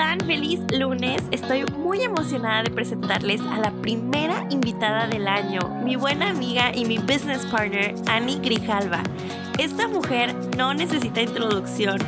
[0.00, 0.20] están?
[0.20, 1.22] Feliz lunes.
[1.30, 6.86] Estoy muy emocionada de presentarles a la primera invitada del año, mi buena amiga y
[6.86, 9.02] mi business partner, Annie Grijalva.
[9.58, 11.98] Esta mujer no necesita introducción.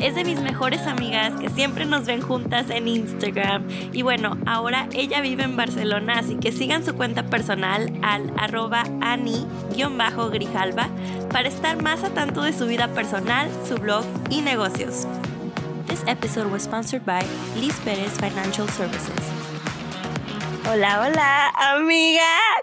[0.00, 3.66] Es de mis mejores amigas que siempre nos ven juntas en Instagram.
[3.92, 8.84] Y bueno, ahora ella vive en Barcelona, así que sigan su cuenta personal al arroba
[9.00, 10.88] Annie-Grijalva
[11.32, 15.08] para estar más a tanto de su vida personal, su blog y negocios.
[16.00, 17.20] This episode was sponsored by
[17.56, 19.20] Liz Perez Financial Services.
[20.66, 22.22] Hola, hola, amiga.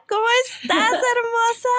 [0.09, 1.75] ¿Cómo estás, hermosa?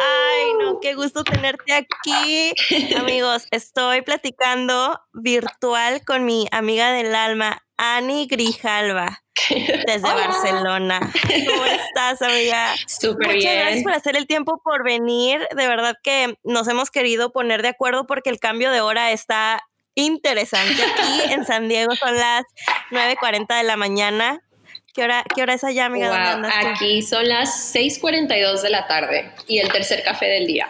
[0.00, 2.54] Ay, no, qué gusto tenerte aquí.
[2.96, 9.20] Amigos, estoy platicando virtual con mi amiga del alma, Ani Grijalva.
[9.50, 11.00] Desde Barcelona.
[11.00, 12.74] ¿Cómo estás, amiga?
[12.86, 13.58] Súper Muchas bien.
[13.58, 15.46] gracias por hacer el tiempo por venir.
[15.54, 19.60] De verdad que nos hemos querido poner de acuerdo porque el cambio de hora está
[19.94, 20.82] interesante.
[20.82, 22.42] Aquí en San Diego son las
[22.90, 24.40] 9.40 de la mañana.
[24.94, 26.06] ¿Qué hora, qué hora es allá, amiga?
[26.08, 26.66] ¿Dónde Wow, andas tú?
[26.68, 30.68] aquí son las 6:42 de la tarde y el tercer café del día.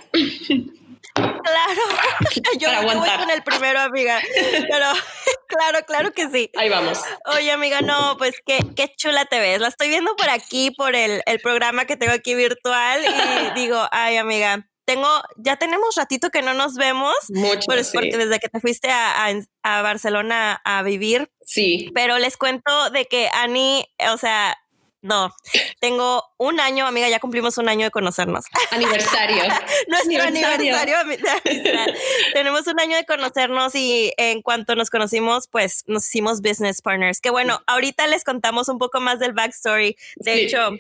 [1.15, 1.83] Claro.
[2.59, 4.21] Yo, Para voy con el primero, amiga.
[4.35, 4.87] Pero
[5.49, 6.51] claro, claro que sí.
[6.57, 6.99] Ahí vamos.
[7.37, 9.61] Oye, amiga, no, pues qué, qué chula te ves.
[9.61, 13.87] La estoy viendo por aquí, por el, el programa que tengo aquí virtual y digo,
[13.93, 17.61] ay, amiga, tengo, ya tenemos ratito que no nos vemos, Mucho.
[17.83, 17.91] sí.
[17.95, 19.33] porque desde que te fuiste a, a-
[19.63, 21.91] a Barcelona a vivir, Sí.
[21.95, 24.57] pero les cuento de que Ani, o sea,
[25.03, 25.35] no,
[25.81, 28.47] tengo un año, amiga, ya cumplimos un año de conocernos.
[28.71, 29.45] Aniversario.
[29.89, 30.77] Nuestro Aniversario.
[30.79, 31.35] aniversario.
[32.33, 37.21] Tenemos un año de conocernos y en cuanto nos conocimos, pues nos hicimos business partners.
[37.21, 39.97] Que bueno, ahorita les contamos un poco más del backstory.
[40.17, 40.41] De Sí.
[40.41, 40.71] hecho,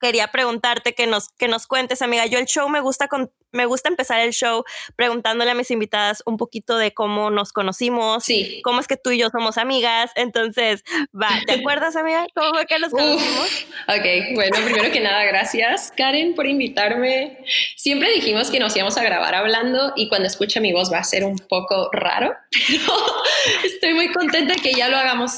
[0.00, 2.26] quería preguntarte que nos, que nos cuentes, amiga.
[2.26, 4.64] Yo el show me gusta con, me gusta empezar el show
[4.96, 8.24] preguntándole a mis invitadas un poquito de cómo nos conocimos.
[8.24, 8.60] Sí.
[8.64, 10.10] ¿Cómo es que tú y yo somos amigas?
[10.16, 10.82] Entonces,
[11.14, 12.26] va, ¿te acuerdas, amiga?
[12.34, 13.40] ¿Cómo fue que nos conocimos?
[13.40, 17.38] Uf, ok, bueno, primero que nada, gracias Karen por invitarme.
[17.76, 21.04] Siempre dijimos que nos íbamos a grabar hablando y cuando escuche mi voz va a
[21.04, 22.92] ser un poco raro, pero
[23.64, 25.32] estoy muy contenta que ya lo hagamos,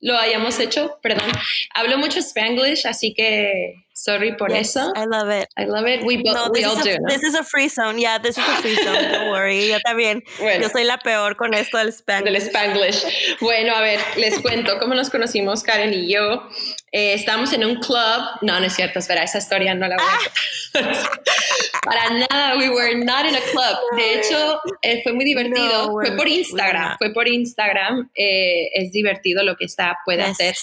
[0.00, 1.30] lo hayamos hecho, perdón.
[1.74, 4.92] Hablo mucho Spanglish, así que sorry por Yes, eso.
[4.94, 5.48] I love it.
[5.56, 6.04] I love it.
[6.04, 6.96] We, both, No, we all do.
[7.08, 7.98] this is a free zone.
[7.98, 8.94] Yeah, this is a free zone.
[9.12, 9.68] Don't worry.
[9.68, 10.22] Yo también.
[10.38, 10.62] Bueno.
[10.62, 12.22] Yo soy la peor con esto del spam.
[12.24, 13.04] Del Spanglish.
[13.40, 16.46] Bueno, a ver, les cuento cómo nos conocimos Karen y yo.
[16.92, 18.22] Eh, estábamos en un club.
[18.42, 20.90] No, no es cierto, espera, esa historia no la voy a
[21.84, 23.76] Para nada, we were not in a club.
[23.96, 25.86] De hecho, eh, fue muy divertido.
[25.86, 26.96] No, fue por Instagram.
[26.98, 28.10] Fue por Instagram.
[28.14, 30.30] Eh, es divertido lo que está puede Yes.
[30.32, 30.56] hacer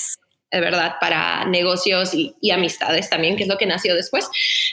[0.53, 4.29] de verdad, para negocios y, y amistades también, que es lo que nació después.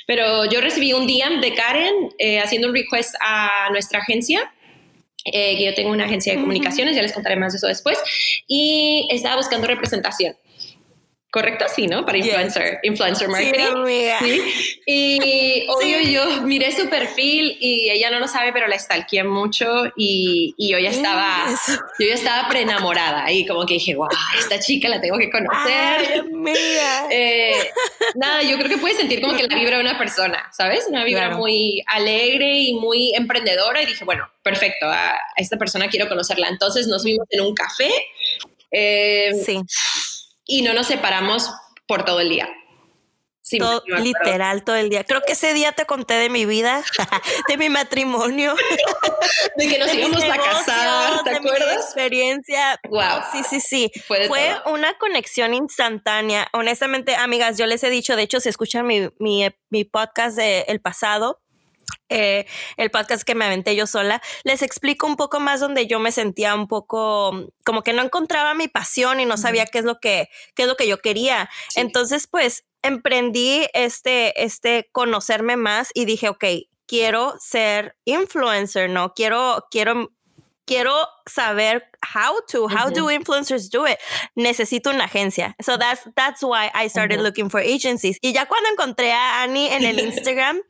[0.07, 4.53] Pero yo recibí un DM de Karen eh, haciendo un request a nuestra agencia.
[5.25, 7.99] eh, que yo tengo una agencia de comunicaciones, ya les contaré más de eso después,
[8.47, 10.35] y estaba buscando representación.
[11.31, 11.65] ¿Correcto?
[11.73, 12.05] Sí, ¿no?
[12.05, 12.27] Para Yes.
[12.27, 13.77] influencer, influencer Sí, marketing.
[13.77, 14.19] amiga.
[14.21, 14.43] Sí.
[14.85, 16.13] Y obvio Sí.
[16.13, 20.71] yo miré su perfil y ella no lo sabe, pero la stalkeé mucho y, y
[20.71, 21.79] yo ya estaba, Eso.
[22.01, 24.09] yo ya estaba preenamorada y como que dije, wow,
[24.41, 26.21] esta chica la tengo que Ay, conocer.
[26.21, 27.07] amiga.
[27.13, 27.55] Eh,
[28.17, 30.87] nada, yo creo que puedes sentir como que la vibra de una persona, ¿sabes?
[30.89, 31.39] Una vibra Claro.
[31.39, 36.49] muy alegre y muy emprendedora y dije, bueno, perfecto, a, a esta persona quiero conocerla.
[36.49, 37.91] Entonces nos vimos en un café
[38.73, 39.59] eh, Sí,
[40.51, 41.51] y no nos separamos
[41.87, 42.49] por todo el día.
[43.59, 45.03] Todo- literal todo el día.
[45.03, 46.85] Creo que ese día te conté de mi vida,
[47.49, 48.55] de mi matrimonio,
[49.57, 51.77] De que nos de íbamos a negocios, casar, ¿te de mi acuerdas?
[51.85, 52.79] experiencia.
[52.89, 53.23] Wow.
[53.33, 53.91] Sí, sí, sí.
[54.07, 56.49] Fue de una conexión instantánea.
[56.53, 60.65] Honestamente, amigas, yo les he dicho, de hecho, si escuchan mi, mi, mi podcast del
[60.69, 61.41] el pasado,
[62.11, 65.99] eh, el podcast que me aventé yo sola, les explico un poco más donde yo
[65.99, 69.79] me sentía un poco mm, como que no encontraba mi pasión y no sabía qué
[69.79, 71.49] es lo que, qué es lo que yo quería.
[71.69, 71.81] Sí.
[71.81, 76.45] Entonces, pues, emprendí este, este conocerme más y dije, ok,
[76.87, 79.15] quiero ser influencer, ¿no?
[79.15, 80.11] Quiero, quiero
[80.71, 80.95] quiero
[81.27, 81.83] saber
[82.15, 83.99] how to, how do influencers do it.
[84.37, 85.57] Necesito una agencia.
[85.61, 88.19] So that's, that's why I started looking for agencies.
[88.23, 90.61] Y ya cuando encontré a Annie en el Instagram,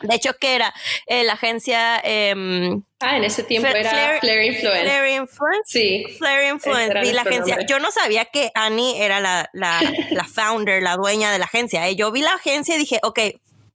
[0.00, 0.72] de hecho, que era
[1.06, 4.82] Eh, la agencia em, Ah, en ese tiempo Fla- era Flare Influence.
[4.82, 5.62] Flare Influence.
[5.66, 6.04] Sí.
[6.18, 7.54] Flare Influence, vi la agencia.
[7.56, 7.66] nombre.
[7.68, 9.80] Yo no sabía que Annie era la, la,
[10.10, 11.86] la founder, la dueña de la agencia.
[11.88, 11.94] ¿eh?
[11.96, 13.20] Yo vi la agencia y dije, ok,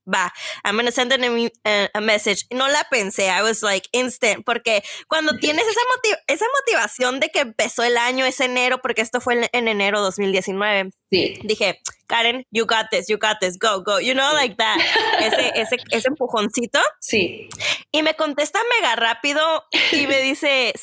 [0.06, 0.32] va,
[0.66, 2.46] I'm gonna send them a, me- a- a message.
[2.52, 7.30] No la pensé, I was like instant, porque cuando tienes esa, motiv- esa motivación de
[7.30, 11.40] que empezó el año, es enero, porque esto fue en, en enero 2019, Sí.
[11.44, 14.80] dije, Karen, you got this, you got this, go, go, you know, like that,
[15.20, 16.80] ese, ese, ese empujoncito.
[17.00, 17.50] Sí.
[17.92, 20.74] Y me contesta mega rápido y me dice,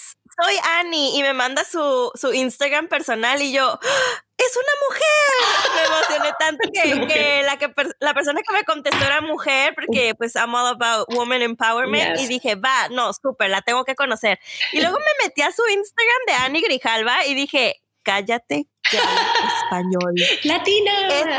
[0.42, 3.78] soy Annie y me manda su, su Instagram personal y yo,
[4.37, 5.75] es una mujer.
[5.75, 10.34] Me emocioné tanto que, la, que la persona que me contestó era mujer, porque pues
[10.37, 12.19] I'm all about woman empowerment.
[12.20, 14.38] Y dije, va, no, súper, la tengo que conocer.
[14.72, 19.00] Y luego me metí a su Instagram de Annie Grijalva y dije, cállate, ya
[19.70, 20.14] español.
[20.44, 20.93] Latina.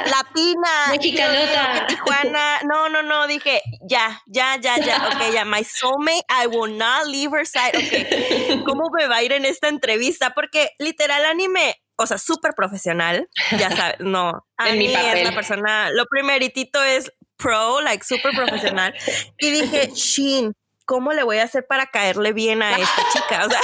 [0.06, 0.70] latina.
[0.92, 1.86] Mexicanota.
[1.88, 2.62] Tijuana.
[2.64, 3.28] No, no, no.
[3.28, 5.08] Dije, ya, ya, ya, ya.
[5.08, 5.46] Ok, ya.
[5.52, 7.76] My soulmate, I will not leave her side.
[7.76, 8.64] Ok.
[8.66, 10.34] ¿Cómo me va a ir en esta entrevista?
[10.34, 13.30] Porque literal anime o sea, súper profesional,
[13.60, 15.20] ya sabes, no, en mi papel.
[15.20, 18.96] es la persona, lo primeritito es pro, like súper profesional,
[19.38, 20.54] y dije, Shin,
[20.86, 23.46] ¿cómo le voy a hacer para caerle bien a esta chica?
[23.46, 23.62] O sea,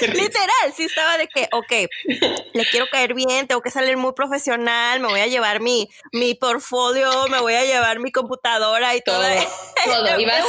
[0.00, 1.72] literal, sí estaba de que, ok,
[2.52, 6.34] le quiero caer bien, tengo que salir muy profesional, me voy a llevar mi, mi
[6.34, 9.24] portfolio, me voy a llevar mi computadora y todo.
[9.84, 10.44] Todo, ibas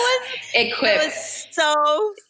[0.54, 1.12] equipped.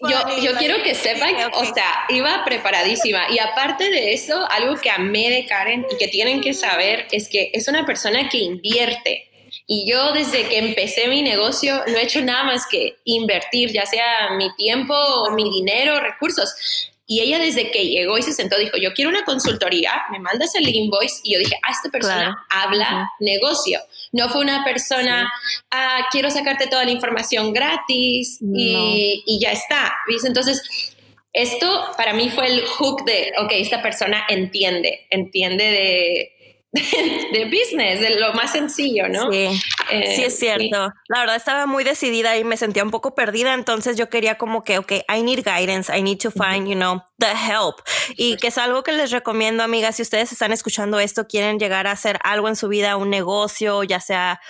[0.01, 3.29] yo, yo quiero que sepan, o sea, iba preparadísima.
[3.29, 7.29] Y aparte de eso, algo que amé de Karen y que tienen que saber es
[7.29, 9.29] que es una persona que invierte
[9.67, 13.85] y yo desde que empecé mi negocio no he hecho nada más que invertir, ya
[13.85, 14.95] sea mi tiempo,
[15.31, 16.91] mi dinero, recursos.
[17.07, 20.55] Y ella desde que llegó y se sentó dijo, yo quiero una consultoría, me mandas
[20.55, 21.21] el invoice.
[21.23, 23.79] Y yo dije, ah, esta persona habla negocio.
[24.11, 25.31] No fue una persona,
[25.69, 29.93] ah, quiero sacarte toda la información gratis y, y, ya está.
[30.23, 30.95] Entonces,
[31.31, 36.34] esto para mí fue el hook de, ok, esta persona entiende, entiende de,
[37.31, 39.31] de business, de lo más sencillo, ¿no?
[39.31, 39.48] Sí,
[39.89, 40.94] sí es eh, cierto.
[41.07, 44.63] La verdad estaba muy decidida y me sentía un poco perdida, entonces yo quería como
[44.63, 47.75] que, ok, I need guidance, I need to find, you know, the help.
[48.18, 51.88] Y que es algo que les recomiendo, amigas, si ustedes están escuchando esto, quieren llegar
[51.88, 54.42] a hacer algo en su vida, un negocio, ya sea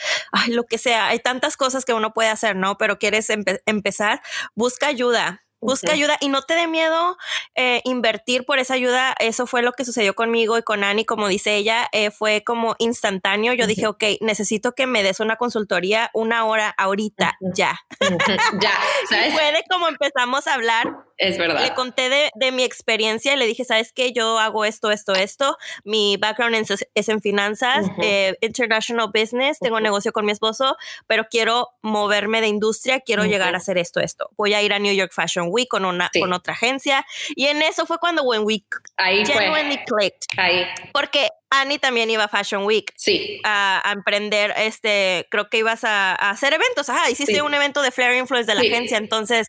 [0.47, 2.77] lo que sea, hay tantas cosas que uno puede hacer, ¿no?
[2.77, 3.29] Pero quieres
[3.65, 4.21] empezar,
[4.55, 7.17] busca ayuda Busca ayuda y no te dé miedo
[7.55, 9.15] eh, invertir por esa ayuda.
[9.19, 12.75] Eso fue lo que sucedió conmigo y con Annie, como dice ella, eh, fue como
[12.79, 13.53] instantáneo.
[13.53, 17.79] Yo dije, ok, necesito que me des una consultoría una hora ahorita, ya.
[18.61, 18.73] ya,
[19.09, 19.33] ¿sabes?
[19.33, 21.04] fue de como empezamos a hablar.
[21.17, 21.61] Es verdad.
[21.61, 24.11] Le conté de, mi experiencia y le dije, ¿sabes qué?
[24.11, 25.57] Yo hago esto, esto, esto.
[25.83, 26.55] Mi background
[26.93, 30.77] es, en finanzas, eh, international business, tengo negocio con mi esposo,
[31.07, 34.29] pero quiero moverme de industria, quiero llegar a hacer esto, esto.
[34.37, 37.05] Voy a ir a New York Fashion Week con, una, con otra agencia.
[37.35, 38.63] Y en eso fue cuando When We
[38.97, 40.27] Ahí genuinely clicked.
[40.37, 40.65] Ahí.
[40.93, 42.91] Porque Annie también iba a Fashion Week.
[42.97, 43.39] Sí.
[43.43, 46.89] A, emprender, este, creo que ibas a, hacer eventos.
[46.89, 48.97] Ajá, hiciste un evento de Flair Influence de la agencia.
[48.97, 49.47] Entonces,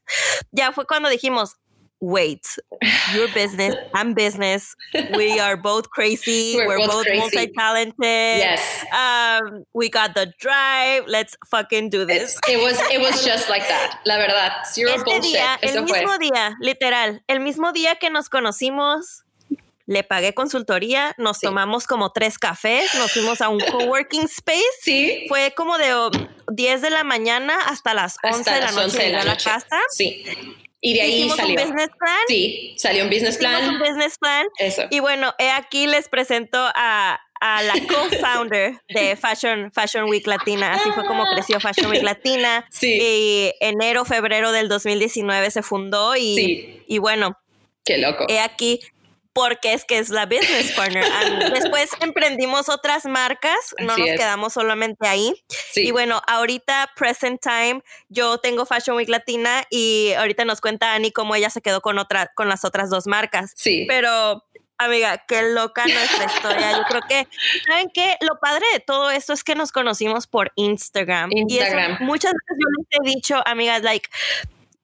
[0.52, 1.56] ya fue cuando dijimos,
[2.00, 2.46] wait,
[3.14, 4.75] your business, I'm business.
[5.16, 6.56] We are both crazy.
[6.66, 7.94] We're, both, multi-talented.
[8.38, 8.84] Yes.
[8.92, 11.04] Um, we got the drive.
[11.06, 12.38] Let's fucking do this.
[12.49, 14.00] It, was it was just like that.
[14.04, 15.37] La verdad, zero este bullshit.
[15.37, 19.25] Día, el mismo día, literal, el mismo día que nos conocimos,
[19.86, 24.62] le pagué consultoría, nos tomamos como tres cafés, nos fuimos a un coworking space.
[24.82, 25.24] Sí.
[25.28, 25.94] Fue como de
[26.48, 29.78] 10 de la mañana hasta las 11 de la noche de la, la casa.
[29.90, 30.24] Sí.
[30.80, 31.60] Y de ahí salió.
[31.60, 32.18] un business plan.
[32.28, 33.68] Sí, salió un business plan.
[33.68, 34.46] un business plan.
[34.58, 34.82] Eso.
[34.90, 40.74] Y bueno, aquí les presento a, a la co-founder de Fashion, Fashion Week Latina.
[40.74, 42.66] Así fue como creció Fashion Week Latina.
[42.76, 42.98] Sí.
[43.00, 46.82] Y enero, febrero del 2019 se fundó y, sí.
[46.87, 47.38] y bueno.
[47.84, 48.26] Qué loco.
[48.28, 48.80] He aquí
[49.37, 51.05] porque es que es la business partner.
[51.52, 55.35] Después emprendimos otras marcas, no nos quedamos solamente ahí.
[55.75, 61.12] Y bueno, ahorita, present time, yo tengo Fashion Week Latina y ahorita nos cuenta Ani
[61.12, 63.52] cómo ella se quedó con, otra, con las otras dos marcas.
[63.55, 63.85] Sí.
[63.87, 64.43] Pero
[64.78, 66.73] Amiga, qué loca nuestra historia.
[66.73, 67.26] Yo creo que,
[67.66, 68.16] ¿saben qué?
[68.21, 71.31] Lo padre de todo esto es que nos conocimos por Instagram.
[71.33, 71.97] Instagram.
[71.99, 74.07] Y muchas veces yo les he dicho, amigas, like,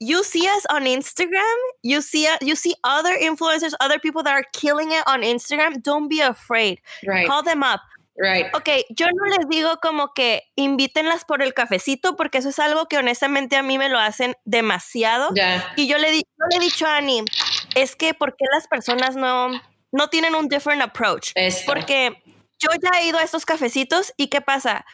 [0.03, 4.45] you see us on Instagram, you see you see other influencers, other people that are
[4.53, 6.81] killing it on Instagram, don't be afraid.
[7.07, 7.27] Right.
[7.27, 7.81] Call them up.
[8.19, 8.47] Right.
[8.55, 12.87] Ok, yo no les digo como que invítenlas por el cafecito, porque eso es algo
[12.87, 15.33] que honestamente a mí me lo hacen demasiado.
[15.35, 15.73] Yeah.
[15.77, 17.25] Y yo le, yo le he dicho a Ani,
[17.75, 19.51] es que ¿por qué las personas no,
[19.93, 21.31] no tienen un different approach?
[21.35, 21.73] Esto.
[21.73, 22.23] Porque
[22.59, 24.85] yo ya he ido a estos cafecitos y ¿qué pasa?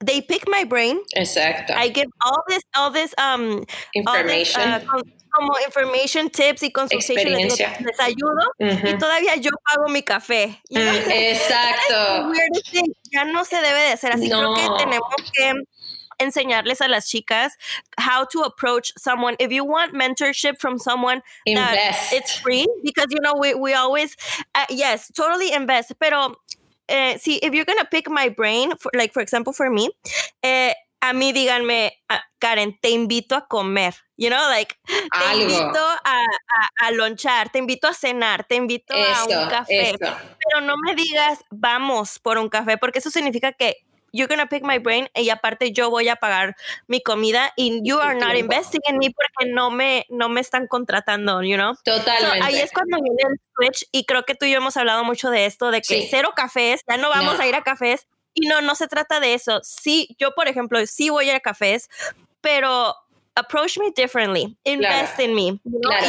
[0.00, 1.00] They pick my brain.
[1.16, 1.70] Exacto.
[1.70, 3.64] I give all this, all this, um,
[3.94, 4.60] information.
[4.60, 7.32] All this, uh, como information, tips y consultation.
[7.32, 8.94] Les, les, ayudo uh -huh.
[8.94, 10.58] y todavía yo pago mi café.
[10.70, 12.32] Mm, exacto.
[13.12, 14.28] ya no se debe de hacer así.
[14.28, 14.54] No.
[14.54, 15.52] Creo que tenemos que
[16.18, 17.56] enseñarles a las chicas
[17.98, 19.36] how to approach someone.
[19.38, 22.12] If you want mentorship from someone, invest.
[22.12, 24.16] it's free because you know we we always
[24.54, 25.92] uh, yes totally invest.
[25.98, 26.34] Pero
[26.88, 29.90] eh, see, if you're gonna pick my brain, for, like for example, for me,
[30.42, 31.92] eh, a mí díganme,
[32.38, 36.22] Karen, te invito a comer, you know, like, te invito a,
[36.82, 41.44] a, lonchar, te invito a cenar, te invito a un café, pero no me digas,
[41.50, 43.76] vamos por un café, porque eso significa que
[44.12, 47.98] you're gonna pick my brain y aparte yo voy a pagar mi comida y you
[47.98, 51.74] are not investing in me porque no me no me están contratando, you know.
[51.84, 52.44] Totalmente.
[52.44, 55.30] ahí es cuando viene el switch y creo que tú y yo hemos hablado mucho
[55.30, 58.60] de esto de que cero cafés, ya no vamos a ir a cafés y no
[58.60, 59.60] no se trata de eso.
[59.62, 61.88] Sí, yo por ejemplo sí voy a ir a cafés,
[62.40, 62.94] pero
[63.38, 65.60] approach me differently, invest in me.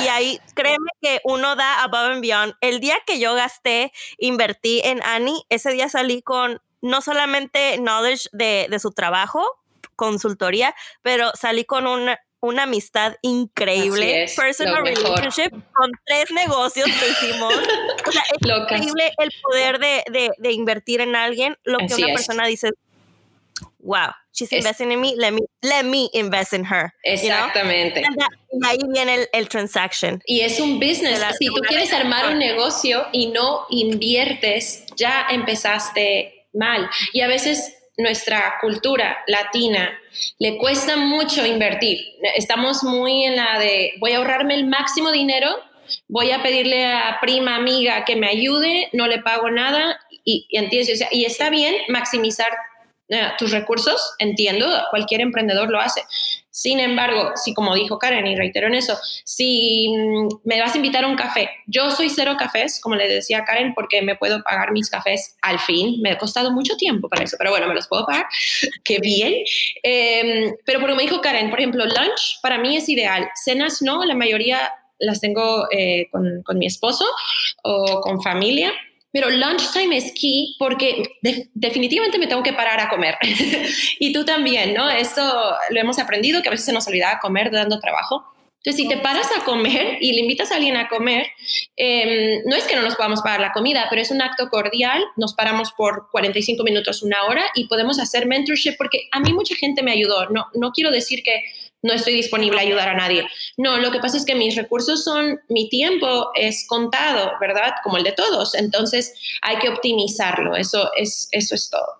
[0.04, 2.56] Y ahí créeme que uno da above and beyond.
[2.62, 8.30] El día que yo gasté, invertí en Annie, ese día salí con no solamente knowledge
[8.32, 9.44] de, de su trabajo,
[9.96, 17.54] consultoría, pero salí con una, una amistad increíble, personal relationship con tres negocios que hicimos.
[17.54, 22.14] O sea, es increíble el poder de, de, de, invertir en alguien, lo que una
[22.14, 22.72] persona dice,
[23.80, 26.94] wow, she's investing in me, let me, let me invest in her.
[27.04, 28.02] Exactamente.
[28.52, 30.22] Y ahí viene el, el, transaction.
[30.26, 31.22] Y es un business.
[31.38, 36.90] Si tú quieres armar un negocio y no inviertes, ya empezaste mal.
[37.14, 39.92] Y a veces nuestra cultura latina
[40.40, 42.00] le cuesta mucho invertir.
[42.36, 45.50] Estamos muy en la de voy a ahorrarme el máximo dinero,
[46.08, 50.60] voy a pedirle a prima, amiga que me ayude, no le pago nada y, y,
[51.12, 52.52] y está bien maximizar
[53.10, 56.04] eh, tus recursos, entiendo, cualquier emprendedor lo hace.
[56.52, 60.78] Sin embargo, si como dijo Karen, y reitero en eso, si mm, me vas a
[60.78, 64.42] invitar a un café, yo soy cero cafés, como le decía Karen, porque me puedo
[64.44, 66.02] pagar mis cafés al fin.
[66.02, 68.26] Me ha costado mucho tiempo para eso, pero bueno, me los puedo pagar.
[68.84, 69.36] Qué bien.
[69.84, 73.30] Eh, pero como dijo Karen, por ejemplo, lunch para mí es ideal.
[73.36, 77.06] Cenas no, la mayoría las tengo eh, con, con mi esposo
[77.64, 78.74] o con familia
[79.12, 81.04] pero lunchtime es key porque
[81.54, 83.16] definitivamente me tengo que parar a comer.
[84.00, 84.90] y tú también, ¿no?
[84.90, 85.22] Esto
[85.70, 88.26] lo hemos aprendido, que a veces se nos olvida comer dando trabajo.
[88.62, 91.28] Entonces, si te paras a comer y le invitas a alguien a comer,
[91.78, 95.02] em, no es que no nos podamos pagar la comida, pero es un acto cordial.
[95.16, 99.56] Nos paramos por 45 minutos, una hora y podemos hacer mentorship porque a mí mucha
[99.56, 100.30] gente me ayudó.
[100.30, 101.42] No, no quiero decir que
[101.82, 103.28] no estoy disponible a ayudar a nadie.
[103.58, 107.74] No, lo que pasa es que mis recursos son, mi tiempo es contado, ¿verdad?
[107.84, 108.56] Como el de todos.
[108.56, 110.56] Entonces hay que optimizarlo.
[110.56, 112.00] Eso es, eso es todo.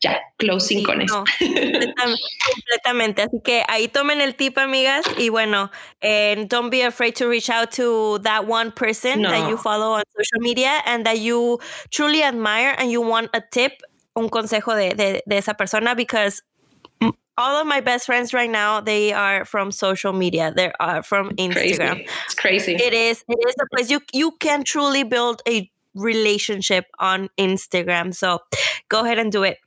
[0.00, 1.24] Ya, closing con eso.
[1.38, 5.06] completamente, Así que ahí tomen el tip, amigas.
[5.16, 5.70] Y bueno,
[6.02, 10.02] and don't be afraid to reach out to that one person that you follow on
[10.14, 11.58] social media and that you
[11.90, 13.72] truly admire and you want a tip,
[14.14, 16.42] un consejo de, de, de esa persona, because
[17.36, 20.52] all of my best friends right now they are from social media.
[20.54, 22.08] They are from instagram crazy.
[22.24, 22.74] it's crazy.
[22.74, 23.90] It is it is a place.
[23.90, 28.14] You you can truly build a relationship on instagram.
[28.14, 28.40] So
[28.88, 29.58] go ahead and do it.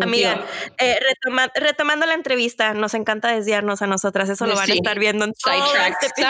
[0.00, 0.42] Amiga,
[0.78, 4.98] eh, retoma, retomando la entrevista, nos encanta desviarnos a nosotras, eso lo van a estar
[4.98, 6.22] viendo en Sidetrack, este.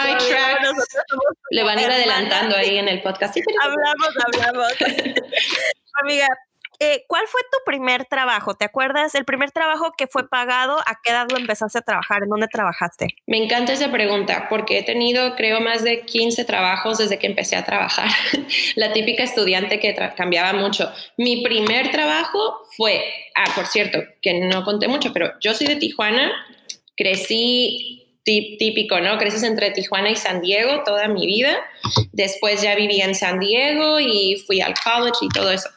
[1.51, 3.37] Le van a ir adelantando ahí en el podcast.
[3.63, 4.73] hablamos, hablamos.
[6.03, 6.27] Amiga,
[6.81, 8.55] eh, ¿cuál fue tu primer trabajo?
[8.55, 9.15] ¿Te acuerdas?
[9.15, 12.23] El primer trabajo que fue pagado, ¿a qué edad lo empezaste a trabajar?
[12.23, 13.09] ¿En dónde trabajaste?
[13.27, 17.57] Me encanta esa pregunta porque he tenido, creo, más de 15 trabajos desde que empecé
[17.57, 18.09] a trabajar.
[18.77, 20.91] La típica estudiante que cambiaba mucho.
[21.17, 23.03] Mi primer trabajo fue,
[23.35, 26.33] ah, por cierto, que no conté mucho, pero yo soy de Tijuana,
[26.97, 29.19] crecí típico, ¿no?
[29.19, 31.57] Creces entre Tijuana y San Diego toda mi vida.
[32.13, 35.69] Después ya viví en San Diego y fui al college y todo eso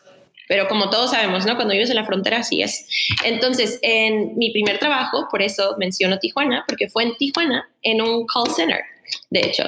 [0.49, 1.55] pero como todos sabemos, ¿no?
[1.55, 2.87] Cuando vives en la frontera así es.
[3.23, 8.25] Entonces, en mi primer trabajo, por eso menciono Tijuana, porque fue en Tijuana, en un
[8.25, 8.81] call center,
[9.29, 9.63] de hecho.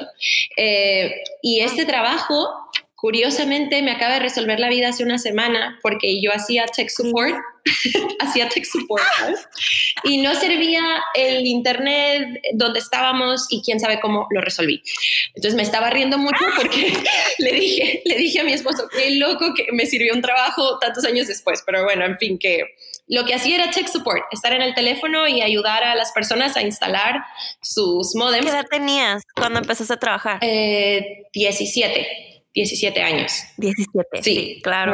[0.57, 2.49] Eh, y este trabajo
[3.01, 7.35] Curiosamente, me acaba de resolver la vida hace una semana porque yo hacía tech support,
[8.19, 9.01] hacía tech support
[10.03, 14.83] y no servía el internet donde estábamos y quién sabe cómo lo resolví.
[15.33, 16.93] Entonces me estaba riendo mucho porque
[17.39, 21.03] le dije, le dije a mi esposo, qué loco que me sirvió un trabajo tantos
[21.03, 22.65] años después, pero bueno, en fin, que
[23.07, 26.55] lo que hacía era tech support, estar en el teléfono y ayudar a las personas
[26.55, 27.23] a instalar
[27.63, 28.45] sus modems.
[28.45, 30.37] ¿Qué edad tenías cuando empezaste a trabajar?
[30.41, 32.30] Eh, 17.
[32.53, 33.31] 17 años.
[33.57, 34.21] 17.
[34.21, 34.93] Sí, claro.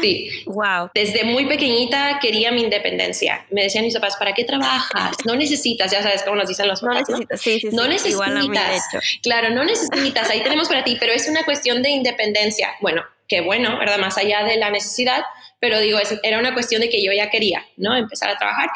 [0.00, 0.28] sí.
[0.46, 0.90] Wow.
[0.94, 3.46] Desde muy pequeñita quería mi independencia.
[3.50, 5.16] Me decían mis papás, ¿para qué trabajas?
[5.24, 7.04] No necesitas, ya sabes cómo nos dicen los papás.
[7.08, 8.88] No necesitas, sí, sí, No necesitas.
[9.22, 10.28] claro, no necesitas.
[10.30, 12.70] Ahí tenemos para ti, pero es una cuestión de independencia.
[12.80, 13.98] Bueno, qué bueno, ¿verdad?
[13.98, 15.22] Más allá de la necesidad,
[15.62, 17.94] pero digo, era una cuestión de que yo ya quería, ¿no?
[17.94, 18.68] Empezar a trabajar.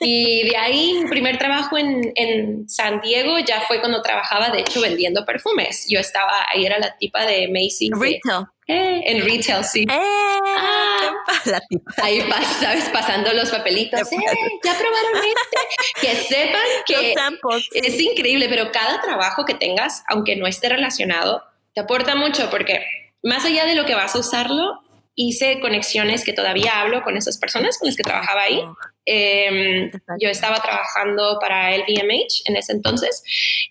[0.00, 4.62] Y de ahí, mi primer trabajo en, en San Diego ya fue cuando trabajaba, de
[4.62, 5.86] hecho, vendiendo perfumes.
[5.88, 7.92] Yo estaba, ahí era la tipa de Macy's.
[7.92, 8.46] Retail.
[8.66, 9.82] Eh, en retail, sí.
[9.82, 11.14] Eh, ah,
[11.44, 11.92] la tipa.
[12.02, 12.20] Ahí,
[12.58, 12.88] ¿sabes?
[12.88, 14.00] Pasando los papelitos.
[14.10, 14.16] Eh,
[14.64, 16.00] ya probaron este.
[16.00, 16.62] Que sepan
[17.72, 22.50] que es increíble, pero cada trabajo que tengas, aunque no esté relacionado, te aporta mucho
[22.50, 22.84] porque
[23.22, 24.80] más allá de lo que vas a usarlo,
[25.16, 28.62] hice conexiones que todavía hablo con esas personas con las que trabajaba ahí.
[29.06, 33.22] Em, yo estaba trabajando para el VMH en ese entonces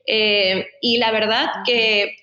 [0.07, 2.17] eh, y la verdad que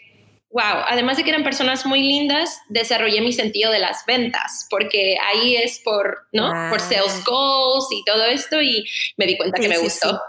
[0.53, 5.17] wow, además de que eran personas muy lindas, desarrollé mi sentido de las ventas, porque
[5.25, 6.53] ahí es por, ¿no?
[6.69, 8.85] Por sales goals y todo esto y
[9.17, 10.21] me di cuenta que me gustó.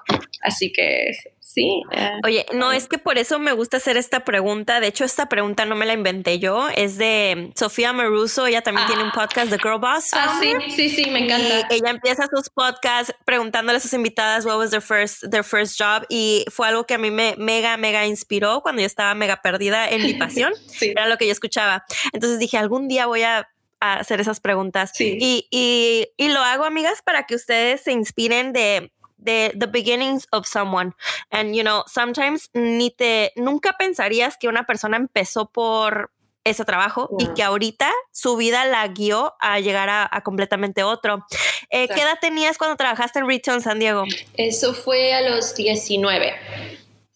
[0.41, 1.11] Así que
[1.53, 1.83] Sí.
[1.91, 4.79] Eh, Oye, no es que por eso me gusta hacer esta pregunta.
[4.79, 6.67] De hecho, esta pregunta no me la inventé yo.
[6.75, 8.47] Es de Sofía Maruso.
[8.47, 9.13] Ella también tiene un ah.
[9.13, 10.09] podcast de Girl Boss.
[10.13, 11.67] Ah, sí, sí, sí, me encanta.
[11.69, 16.05] ella empieza sus podcasts preguntándole a sus invitadas what was their first, their first job.
[16.09, 19.87] Y fue algo que a mí me mega, mega inspiró cuando yo estaba mega perdida
[19.89, 20.53] en mi pasión.
[20.81, 21.85] Era lo que yo escuchaba.
[22.13, 23.47] Entonces dije, algún día voy a
[23.79, 24.91] hacer esas preguntas.
[24.99, 28.91] Y, y, y lo hago, amigas, para que ustedes se inspiren de
[29.23, 30.93] the, the beginnings of someone.
[31.31, 36.11] And, you know, sometimes ni te, nunca pensarías que una persona empezó por
[36.43, 41.25] ese trabajo y que ahorita su vida la guió a llegar a, completamente otro.
[41.69, 44.03] Eh, ¿Qué edad tenías cuando trabajaste en en San Diego?
[44.35, 46.33] Eso fue a los 19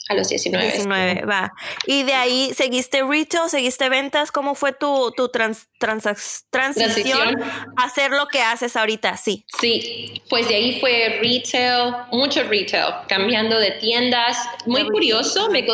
[0.09, 0.65] a los 19.
[0.65, 1.53] 19, va.
[1.85, 4.31] Y de ahí seguiste retail, seguiste ventas.
[4.31, 7.41] ¿Cómo fue tu, tu trans, transición,
[7.77, 9.17] a hacer lo que haces ahorita?
[9.17, 9.45] Sí.
[9.59, 14.37] Sí, pues de ahí fue retail, mucho retail, cambiando de tiendas.
[14.65, 15.65] Muy curioso, me,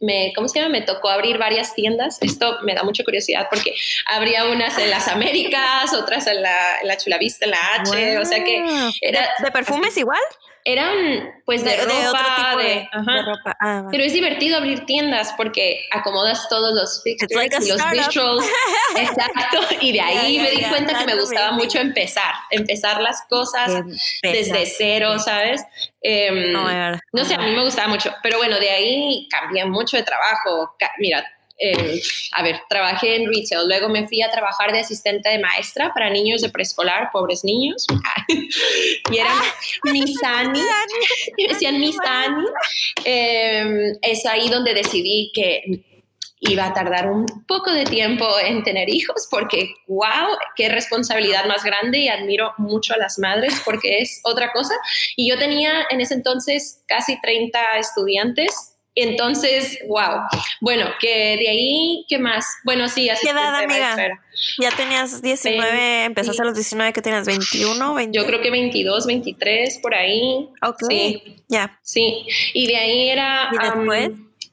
[0.00, 0.70] me, ¿cómo se llama?
[0.70, 2.18] Me tocó abrir varias tiendas.
[2.20, 3.74] Esto me da mucha curiosidad porque
[4.06, 8.18] habría unas en las Américas, otras en la, en la Chulavista, en la H.
[8.18, 8.64] O sea que
[9.00, 9.28] era.
[9.38, 10.20] ¿De, perfumes igual?
[10.64, 12.88] Eran pues de, ropa, de,
[13.22, 13.56] ropa.
[13.60, 18.46] Ah, Pero es divertido abrir tiendas porque acomodas todos los fixtures y los visuals.
[18.96, 19.58] Exacto.
[19.80, 23.72] Y de ahí me di cuenta que me gustaba mucho empezar, empezar las cosas
[24.22, 25.64] desde cero, ¿sabes?
[26.02, 28.14] Em, no sé, a mí me gustaba mucho.
[28.22, 30.76] Pero bueno, de ahí cambié mucho de trabajo.
[30.98, 31.24] Mira,
[31.60, 32.00] eh,
[32.32, 36.08] a ver, trabajé en retail, luego me fui a trabajar de asistente de maestra para
[36.08, 37.86] niños de preescolar, pobres niños,
[39.10, 39.34] y era
[39.84, 40.60] Misani,
[41.36, 42.46] y decían Misani.
[43.04, 45.84] Eh, es ahí donde decidí que
[46.40, 51.62] iba a tardar un poco de tiempo en tener hijos porque, wow, qué responsabilidad más
[51.62, 54.74] grande y admiro mucho a las madres porque es otra cosa.
[55.16, 60.22] Y yo tenía en ese entonces casi 30 estudiantes entonces, wow.
[60.60, 62.46] Bueno, que de ahí, ¿qué más?
[62.64, 63.26] Bueno, sí, así.
[63.26, 63.96] ¿Qué edad, amiga?
[64.58, 68.18] Ya tenías 19, empezaste a los 19, que tenías 21, 20.
[68.18, 70.48] Yo creo que 22, 23, por ahí.
[70.62, 70.82] Ok.
[70.88, 71.42] Sí.
[71.48, 71.78] Ya.
[71.82, 72.26] Sí.
[72.54, 73.50] Y de ahí era.
[73.52, 74.10] ¿Y después?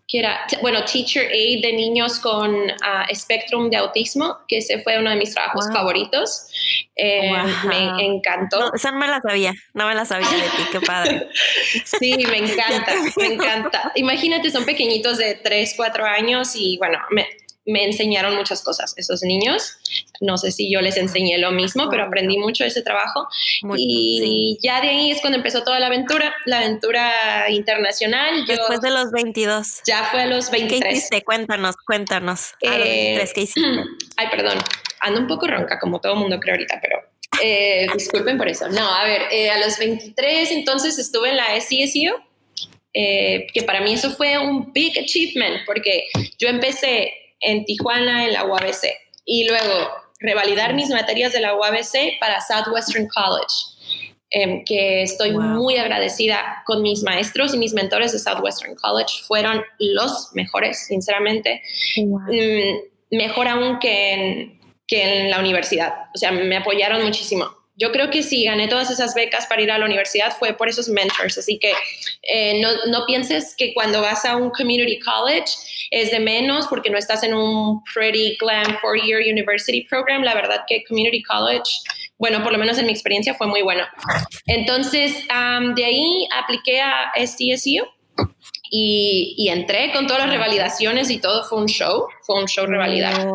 [0.08, 4.98] Que era, bueno, Teacher Aid de niños con uh, espectrum de autismo, que ese fue
[4.98, 6.48] uno de mis trabajos favoritos.
[6.96, 7.34] Eh,
[7.66, 8.60] me encantó.
[8.60, 11.28] No, esa no me la sabía, no me la sabía de ti, qué padre.
[11.86, 13.92] sí, me encanta, me encanta.
[13.96, 17.28] Imagínate, son pequeñitos de 3, 4 años y bueno, me,
[17.68, 19.78] me enseñaron muchas cosas esos niños.
[20.22, 23.28] No sé si yo les enseñé lo mismo, pero aprendí mucho de ese trabajo.
[23.76, 28.46] y ya de ahí es cuando empezó toda la aventura, la aventura internacional.
[28.48, 29.82] Después de los 22.
[29.86, 30.82] Ya fue a los 23.
[30.82, 31.24] ¿Qué hiciste?
[31.24, 32.54] Cuéntanos, cuéntanos.
[32.66, 33.84] a los 23, eh, ¿qué hiciste?
[34.16, 34.58] Ay, perdón.
[35.02, 37.00] Ando un poco ronca, como todo mundo creo ahorita, pero
[37.44, 38.70] eh, disculpen por eso.
[38.70, 42.16] No, a ver, eh, a los 23 entonces estuve en la SCSU,
[42.94, 46.06] que para mí eso fue un big achievement, porque
[46.40, 48.88] yo empecé en Tijuana en la UABC
[49.26, 53.54] y luego revalidar mis materias de la UABC para Southwestern College,
[54.32, 59.64] em, que estoy muy agradecida con mis maestros y mis mentores de Southwestern College, fueron
[59.80, 61.62] los mejores, sinceramente,
[61.98, 67.92] mm, mejor aún que en, que en la universidad, o sea, me apoyaron muchísimo yo
[67.92, 70.90] creo que sí, gané todas esas becas para ir a la universidad fue por esos
[70.90, 71.38] mentors.
[71.38, 71.74] Así que
[72.24, 75.52] eh, no, no, pienses que cuando vas a un community college
[75.92, 80.24] es de menos porque no estás en un pretty glam four-year university program.
[80.24, 81.70] La verdad que community college,
[82.18, 83.86] bueno, por lo menos en mi experiencia fue muy bueno.
[84.48, 85.28] Entonces,
[85.76, 87.86] de ahí apliqué a STSU.
[88.70, 92.66] Y, y, entré con todas las revalidaciones y todo fue un show, fue un show
[92.66, 93.26] revalidar,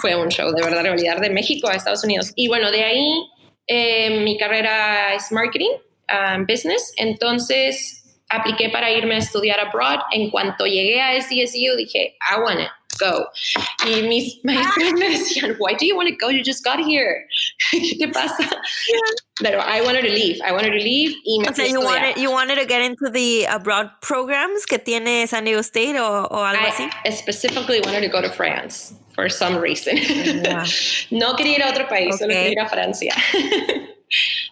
[0.00, 2.32] fue un show de verdad revalidar de México a Estados Unidos.
[2.34, 3.30] Y bueno, de ahí
[3.66, 5.70] eh, mi carrera es marketing,
[6.10, 10.00] um, business, entonces apliqué para irme a estudiar abroad.
[10.12, 12.68] En cuanto llegué a SDSU dije, I want it.
[12.98, 13.26] go.
[13.86, 16.28] Y mis maestros me decían, why do you want to go?
[16.28, 17.26] You just got here.
[17.70, 18.48] ¿Qué te pasa?
[19.40, 20.40] Pero I wanted to leave.
[20.44, 21.14] I wanted to leave.
[21.24, 24.78] Y me o sea, you wanted, you wanted to get into the abroad programs que
[24.78, 27.12] tiene San Diego State o, o algo I así.
[27.12, 29.96] specifically wanted to go to France for some reason.
[30.42, 30.64] Wow.
[31.10, 33.14] no quería ir a otro país, solo quería ir a Francia.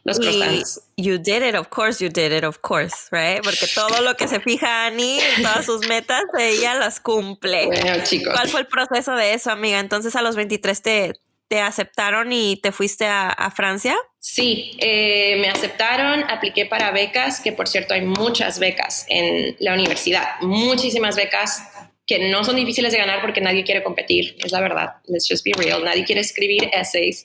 [0.05, 0.81] Los croissants.
[0.97, 3.43] you did it, of course you did it, of course, right?
[3.43, 7.67] Porque todo lo que se fija Annie, todas sus metas, ella las cumple.
[7.67, 8.33] Bueno, chicos.
[8.33, 9.79] ¿Cuál fue el proceso de eso, amiga?
[9.79, 11.13] Entonces a los 23 te,
[11.47, 13.97] te aceptaron y te fuiste a, a Francia.
[14.19, 19.75] Sí, eh, me aceptaron, apliqué para becas, que por cierto hay muchas becas en la
[19.75, 21.63] universidad, muchísimas becas
[22.07, 25.45] que no son difíciles de ganar porque nadie quiere competir, es la verdad, let's just
[25.45, 27.25] be real, nadie quiere escribir essays,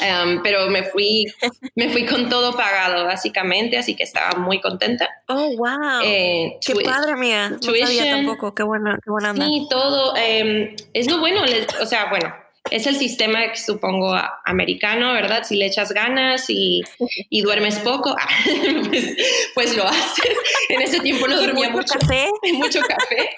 [0.00, 1.26] Um, pero me fui,
[1.74, 5.08] me fui con todo pagado básicamente, así que estaba muy contenta.
[5.28, 6.00] Oh, wow.
[6.04, 7.50] Eh, qué padre, amiga.
[7.50, 8.08] No sabía tuition.
[8.08, 8.54] tampoco.
[8.54, 9.44] Qué buena, qué buena onda.
[9.46, 10.14] Sí, todo.
[10.16, 12.32] eh, es lo bueno, les- o sea, bueno,
[12.70, 15.42] es el sistema que supongo americano, ¿verdad?
[15.44, 16.82] Si le echas ganas y,
[17.28, 18.28] y duermes poco, ah,
[18.88, 19.16] pues,
[19.54, 20.36] pues lo haces.
[20.68, 21.98] En ese tiempo no dormía mucho mucho.
[21.98, 22.28] café.
[22.52, 23.30] Mucho café,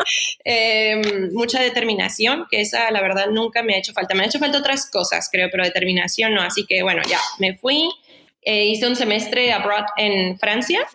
[0.44, 4.14] eh, mucha determinación, que esa la verdad nunca me ha hecho falta.
[4.14, 6.42] Me ha hecho falta otras cosas, creo, pero determinación no.
[6.42, 7.88] Así que bueno, ya me fui,
[8.42, 10.86] eh, hice un semestre abroad en Francia.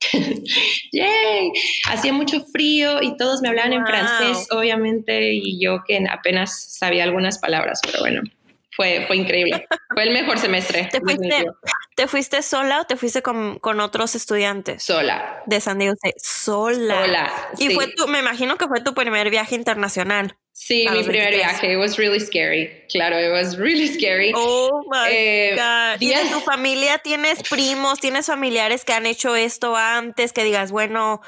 [0.92, 1.52] Yay.
[1.88, 7.04] Hacía mucho frío y todos me hablaban en francés, obviamente, y yo que apenas sabía
[7.04, 8.22] algunas palabras, pero bueno,
[8.78, 9.66] fue, fue increíble.
[9.92, 10.88] Fue el mejor semestre.
[10.92, 11.46] ¿Te fuiste.
[11.96, 15.42] ¿Te fuiste sola o te fuiste con, con otros estudiantes Sola.
[15.46, 16.14] de San Diego State?
[16.22, 17.00] Sola.
[17.04, 17.32] Sola.
[17.58, 17.74] Y sí.
[17.74, 20.36] fue tu, me imagino que fue tu primer viaje internacional.
[20.52, 21.36] Sí, mi primer 23.
[21.36, 21.72] viaje.
[21.72, 22.84] It was really scary.
[22.92, 24.32] Claro, it was really scary.
[24.36, 26.00] Oh my Eh, God.
[26.00, 30.32] ¿Y de días- tu familia tienes primos, tienes familiares que han hecho esto antes?
[30.32, 31.20] Que digas, bueno,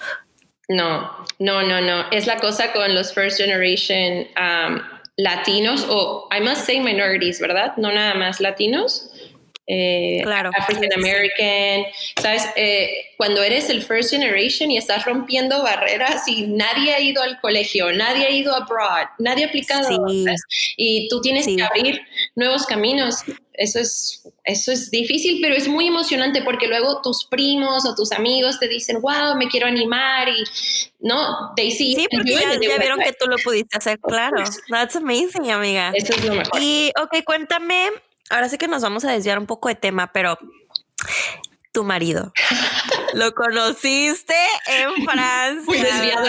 [0.69, 2.09] No, no, no, no.
[2.13, 4.81] Es la cosa con los first generation um,
[5.23, 7.75] latinos o I must say minorities, ¿verdad?
[7.77, 9.11] No nada más latinos.
[9.73, 10.51] Eh, Claro.
[10.59, 11.85] African American,
[12.21, 12.43] ¿sabes?
[12.57, 17.39] Eh, cuando eres el first generation y estás rompiendo barreras y nadie ha ido al
[17.41, 20.25] colegio, nadie ha ido abroad, nadie ha aplicado, Sí.
[20.77, 21.55] y tú tienes Sí.
[21.55, 22.01] que abrir
[22.35, 23.23] nuevos caminos.
[23.61, 28.11] Eso es, eso es difícil, pero es muy emocionante porque luego tus primos o tus
[28.11, 30.43] amigos te dicen, wow, me quiero animar y
[31.01, 34.43] no, they see sí, porque ya, vieron que tú lo pudiste hacer, claro.
[34.71, 35.93] That's amazing, amiga.
[35.95, 36.59] Eso es lo mejor.
[36.59, 37.91] Y, ok, cuéntame,
[38.31, 40.39] ahora sí que nos vamos a desviar un poco de tema, pero
[41.71, 42.33] tu marido,
[43.13, 44.37] ¿lo conociste
[44.69, 45.65] en Francia?
[45.67, 46.27] Muy desviado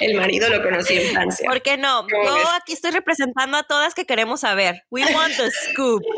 [0.00, 1.48] el marido lo conocí en Francia.
[1.48, 2.06] ¿Por qué no?
[2.10, 4.82] ¿Cómo Yo aquí estoy representando a todas que queremos saber.
[4.90, 6.02] We want the scoop.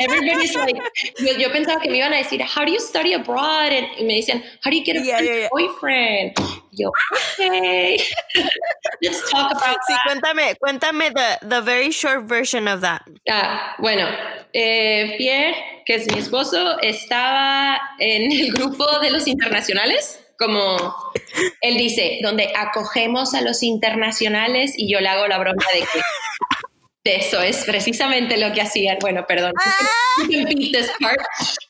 [0.00, 0.80] Everybody's like,
[1.18, 3.72] yo, yo pensaba que me iban a decir, how do you study abroad?
[3.72, 5.48] And- y me decían, how do you get a Yeah, yeah, yeah.
[5.50, 6.34] boyfriend?
[6.70, 6.92] Y yo,
[7.36, 7.98] okay,
[9.02, 10.02] let's talk about Sí, that.
[10.06, 13.02] cuéntame, cuéntame the, the very short version of that.
[13.28, 14.06] Ah, bueno,
[14.52, 20.94] eh, Pierre, que es mi esposo, estaba en el grupo de los internacionales, como
[21.60, 26.00] él dice, donde acogemos a los internacionales y yo le hago la broma de que
[27.16, 28.98] eso es precisamente lo que hacían.
[29.00, 29.52] Bueno, perdón,
[31.00, 31.20] part,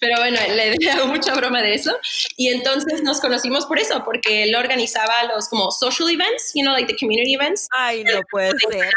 [0.00, 1.96] pero bueno, le, le hago mucha broma de eso.
[2.37, 6.72] Y entonces nos conocimos por eso, porque él organizaba los como social events, you know,
[6.72, 7.68] like the community events.
[7.70, 8.90] Ay, no puede ser.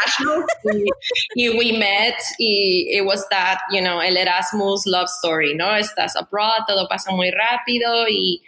[1.36, 5.76] y, y we met y it was that, you know, el Erasmus love story, ¿no?
[5.76, 8.42] Estás abroad, todo pasa muy rápido y,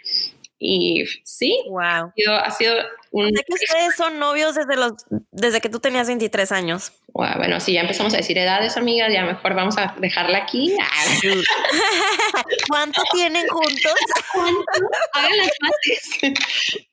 [0.66, 1.82] y sí, Wow.
[1.84, 2.74] ha sido, ha sido
[3.10, 3.26] un...
[3.26, 4.92] Sé que ustedes son novios desde los
[5.30, 6.92] desde que tú tenías 23 años.
[7.12, 10.74] Wow, bueno, si ya empezamos a decir edades, amigas, ya mejor vamos a dejarla aquí.
[12.68, 13.94] ¿Cuánto tienen juntos?
[15.12, 16.34] Hagan las mates.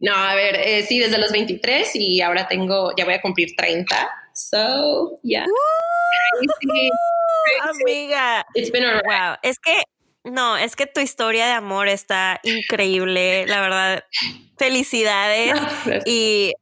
[0.01, 3.55] No, a ver, eh, sí, desde los 23 y ahora tengo, ya voy a cumplir
[3.55, 4.09] 30.
[4.33, 5.45] So, yeah.
[6.39, 6.91] Crazy, crazy.
[7.83, 8.45] Amiga.
[8.53, 9.01] It's been a.
[9.05, 9.83] Wow, es que
[10.23, 14.03] no, es que tu historia de amor está increíble, la verdad.
[14.57, 15.59] Felicidades
[16.05, 16.53] y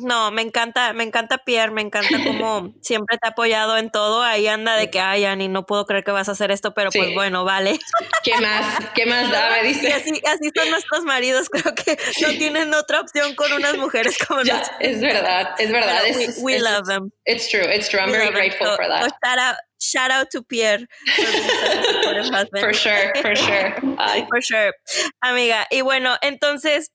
[0.00, 4.22] no, me encanta, me encanta Pierre, me encanta cómo siempre te ha apoyado en todo.
[4.22, 6.90] Ahí anda de que, ay, Ani, no puedo creer que vas a hacer esto, pero
[6.90, 7.14] pues Sí.
[7.14, 7.78] bueno, vale.
[8.24, 8.84] ¿Qué más?
[8.94, 9.50] ¿Qué más da?
[9.50, 9.92] Me dice.
[9.94, 14.42] así, así son nuestros maridos, creo que no tienen otra opción con unas mujeres como
[14.42, 14.78] Ya, nosotros.
[14.80, 16.00] es verdad, es verdad.
[16.04, 17.10] Pero we, we es- love them.
[17.24, 18.00] It's true, it's true.
[18.00, 19.12] I'm We very grateful So- for so that.
[19.24, 20.86] shout out, shout out to Pierre.
[21.16, 22.60] for.
[22.60, 23.74] For sure, for sure.
[23.98, 24.72] Ay, For sure.
[25.20, 26.92] Amiga, y bueno, entonces,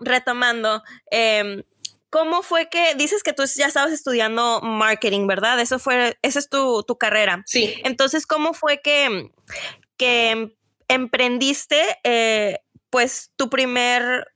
[0.00, 1.62] retomando, em,
[2.14, 5.58] ¿cómo fue que dices que tú ya estabas estudiando marketing, verdad?
[5.58, 7.42] Eso fue, esa es tu, tu carrera.
[7.44, 9.32] sí, Entonces, ¿cómo fue que,
[9.96, 14.28] que emprendiste, eh, pues, tu primer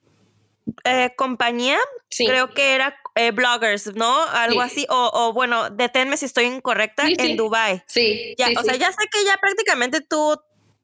[0.82, 1.78] eh, compañía,
[2.16, 4.24] creo que era eh, bloggers, ¿no?
[4.24, 7.84] Algo así, o, bueno, deténme si estoy incorrecta, en Dubai.
[7.86, 10.36] Sí, ya, o sea, ya sé que ya prácticamente tú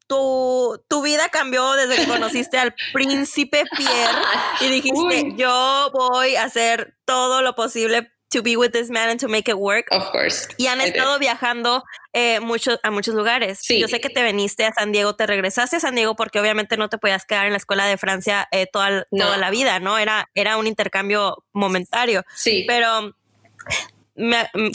[0.06, 4.18] tu, tu, vida cambió desde que conociste al príncipe Pierre
[4.60, 9.20] y dijiste, yo voy a hacer todo lo posible to be with this man and
[9.20, 9.86] to make it work.
[9.90, 10.48] Of course.
[10.56, 13.60] Y han estado viajando eh, mucho, a muchos lugares.
[13.62, 13.78] Sí.
[13.78, 16.76] Yo sé que te viniste a San Diego, te regresaste a San Diego porque obviamente
[16.76, 19.98] no te podías quedar en la escuela de Francia eh, toda, toda la vida, ¿no?
[19.98, 22.24] Era, era un intercambio momentario.
[22.34, 22.64] Sí.
[22.66, 23.14] Pero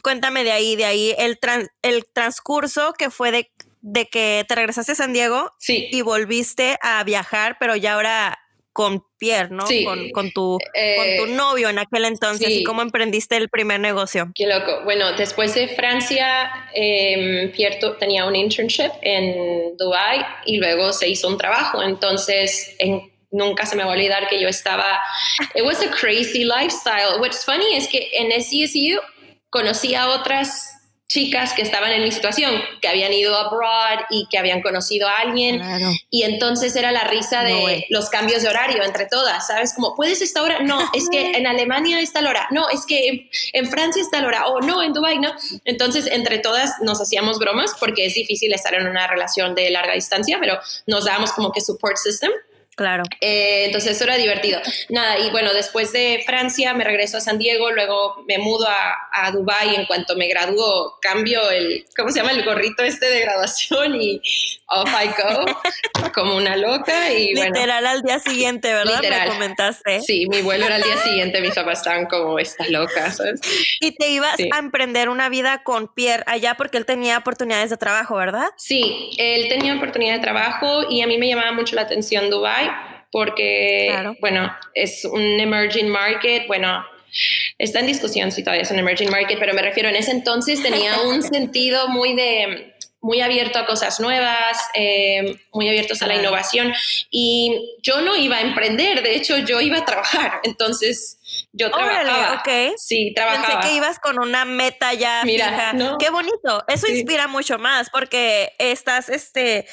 [0.03, 1.37] cuéntame de ahí, de ahí el,
[1.81, 5.87] el transcurso que fue de, de que te regresaste a San Diego sí.
[5.91, 8.39] y volviste a viajar, pero ya ahora
[8.79, 9.65] con Pierre, ¿no?
[9.83, 14.31] Con, tu, con tu eh, novio en aquel entonces y cómo emprendiste el primer negocio.
[14.35, 14.83] Qué loco.
[14.85, 21.27] Bueno, después de Francia, eh, Pierre tenía un internship en Dubai y luego se hizo
[21.27, 21.83] un trabajo.
[21.83, 22.77] Entonces,
[23.31, 24.99] nunca se me va a olvidar que yo estaba.
[25.55, 27.19] It was a crazy lifestyle.
[27.19, 29.01] What's funny es que en SCSU
[29.49, 30.78] conocí a otras
[31.09, 35.13] chicas que estaban en mi situación, que habían ido abroad y que habían conocido a
[35.13, 35.59] alguien.
[36.11, 39.73] Y entonces era la risa de los cambios de horario entre todas, ¿sabes?
[39.73, 40.59] Como, ¿puedes esta hora?
[40.59, 42.47] No, es que en Alemania está la hora.
[42.51, 44.47] No, es que en, Francia está la hora.
[44.47, 45.33] O no, en Dubai, ¿no?
[45.65, 49.93] Entonces, entre todas nos hacíamos bromas porque es difícil estar en una relación de larga
[49.93, 52.31] distancia, pero nos dábamos como que support system.
[52.79, 53.03] Claro.
[53.19, 54.61] Eh, entonces eso era divertido.
[54.87, 58.95] Nada, y bueno, después de Francia me regreso a San Diego, luego me mudo a,
[59.11, 59.75] a Dubái.
[59.75, 62.31] En cuanto me gradúo, cambio el, ¿cómo se llama?
[62.31, 64.21] El gorrito este de graduación y
[64.69, 65.45] off I go,
[66.13, 67.11] como una loca.
[67.11, 69.01] Y Literal al día siguiente, ¿verdad?
[69.01, 70.01] Me comentaste.
[70.01, 73.41] Sí, mi vuelo era al día siguiente, mis papás estaban como, esta loca, ¿sabes?
[73.79, 77.77] Y te ibas a emprender una vida con Pierre allá porque él tenía oportunidades de
[77.77, 78.49] trabajo, ¿verdad?
[78.57, 82.69] Sí, él tenía oportunidad de trabajo y a mí me llamaba mucho la atención Dubái
[83.11, 86.85] porque, bueno, es un emerging market, bueno,
[87.57, 90.61] está en discusión si todavía es un emerging market, pero me refiero, en ese entonces
[90.61, 92.68] tenía un sentido muy de
[93.01, 96.73] muy abierto a cosas nuevas, eh, muy abiertos a la innovación
[97.09, 101.19] y yo no iba a emprender, de hecho yo iba a trabajar, entonces
[101.53, 102.43] yo trabajaba.
[102.77, 103.61] Sí, trabajaba.
[103.61, 105.97] Pensé que ibas con una meta ya Mira, fija.
[105.97, 106.63] Qué bonito.
[106.67, 109.65] Eso inspira mucho más porque estás, este,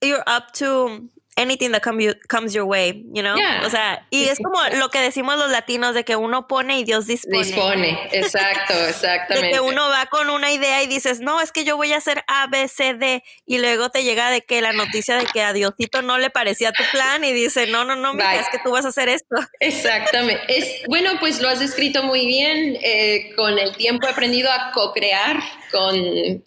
[0.00, 1.82] you're up to anything that
[2.28, 3.34] comes your way, you know?
[3.64, 6.84] O sea, y es como lo que decimos los latinos de que uno pone y
[6.84, 7.38] Dios dispone.
[7.38, 9.42] Dispone, exacto, exactamente.
[9.42, 11.96] De que uno va con una idea y dices, no, es que yo voy a
[11.96, 15.42] hacer A, B, C, D, y luego te llega de que la noticia de que
[15.42, 18.58] a Diosito no le parecía tu plan y dice, no, no, no, mira, es que
[18.58, 19.36] tú vas a hacer esto.
[19.60, 20.42] Exactamente.
[20.48, 22.78] Es, bueno, pues lo has escrito muy bien.
[22.82, 25.40] Eh, con el tiempo he aprendido a co-crear
[25.72, 26.44] con,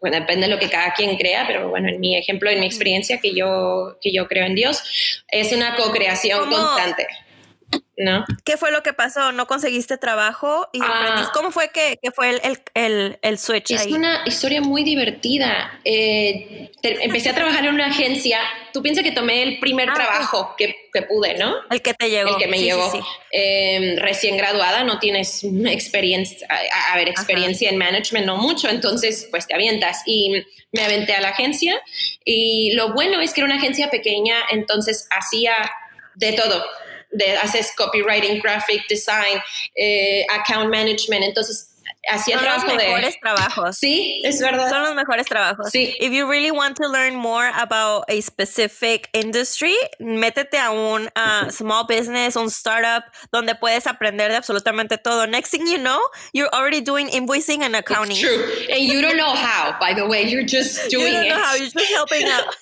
[0.00, 2.66] bueno, depende de lo que cada quien crea, pero bueno, en mi ejemplo, en mi
[2.66, 4.82] experiencia que yo, que yo creo en Dios,
[5.28, 7.06] es una co-creación constante.
[7.98, 8.26] ¿No?
[8.44, 9.32] ¿Qué fue lo que pasó?
[9.32, 10.68] ¿No conseguiste trabajo?
[10.74, 11.30] Y ah.
[11.32, 13.70] ¿Cómo fue que, fue el, el, el, switch?
[13.70, 15.80] Es una historia muy divertida.
[15.82, 18.38] Eh, empecé a trabajar en una agencia.
[18.74, 21.54] Tú piensas que tomé el primer ah, trabajo que, que, pude, ¿no?
[21.70, 22.30] El que te llegó.
[22.30, 22.92] El que me llegó.
[23.30, 26.46] Em, recién graduada, no tienes experiencia,
[26.92, 30.02] a, ver, experiencia en management, no mucho, entonces pues te avientas.
[30.04, 31.80] Y me aventé a la agencia.
[32.26, 35.54] Y lo bueno es que era una agencia pequeña, entonces hacía
[36.14, 36.62] de todo
[37.16, 39.40] de, haces copywriting, graphic design,
[39.76, 41.75] eh, account management, entonces
[42.08, 43.78] hacía trabajo los mejores trabajos.
[43.78, 44.68] Sí, es verdad.
[44.68, 45.70] Son los mejores trabajos.
[45.70, 45.94] Sí.
[46.00, 51.50] If you really want to learn more about a specific industry, métete a un uh,
[51.50, 55.26] small business, un startup, donde puedes aprender de absolutamente todo.
[55.26, 56.00] Next thing you know,
[56.32, 58.16] you're already doing invoicing and accounting.
[58.16, 58.44] It's true.
[58.70, 60.22] And you don't know how, by the way.
[60.22, 61.28] You're just doing you don't it.
[61.30, 61.54] Know how.
[61.54, 62.54] You're just helping out.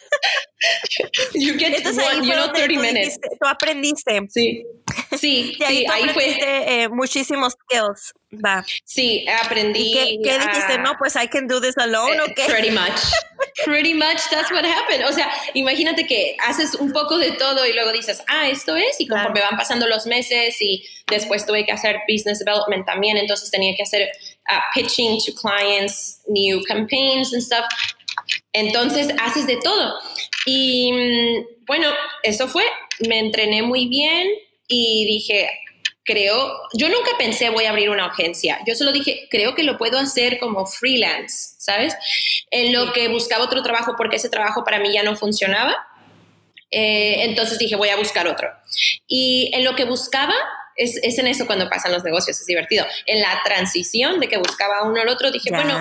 [1.35, 3.19] you get Entonces, one, you know, 30 minutes.
[3.19, 4.21] tú aprendiste.
[4.31, 4.65] Sí.
[5.19, 6.39] Sí, sí, ahí, fue.
[6.41, 8.13] Eh, muchísimos skills.
[8.45, 8.65] Va.
[8.85, 10.21] Sí, aprendí.
[10.23, 10.79] qué, dijiste?
[10.79, 12.45] No, pues I can do this alone, ¿o qué?
[12.47, 13.01] Pretty much.
[13.65, 15.05] pretty much that's what happened.
[15.05, 19.01] O sea, imagínate que haces un poco de todo y luego dices, ah, esto es,
[19.01, 23.51] y conforme van pasando los meses y después tuve que hacer business development también, entonces
[23.51, 24.09] tenía que hacer
[24.51, 27.65] uh, pitching to clients, new campaigns and stuff.
[28.53, 29.95] Entonces haces de todo.
[30.47, 31.89] Y mm, bueno,
[32.23, 32.65] eso fue.
[33.09, 34.29] Me entrené muy bien
[34.69, 35.51] y dije,
[36.05, 38.61] creo, yo nunca pensé voy a abrir una agencia.
[38.67, 41.95] Yo solo dije, creo que lo puedo hacer como freelance, ¿sabes?
[42.51, 45.75] En lo que buscaba otro trabajo porque ese trabajo para mí ya no funcionaba.
[46.71, 48.49] Eh, entonces dije, voy a buscar otro.
[49.07, 50.35] Y en lo que buscaba,
[50.77, 52.85] es, es, en eso cuando pasan los negocios, es divertido.
[53.07, 55.79] En la transición de que buscaba uno al otro, dije, bueno,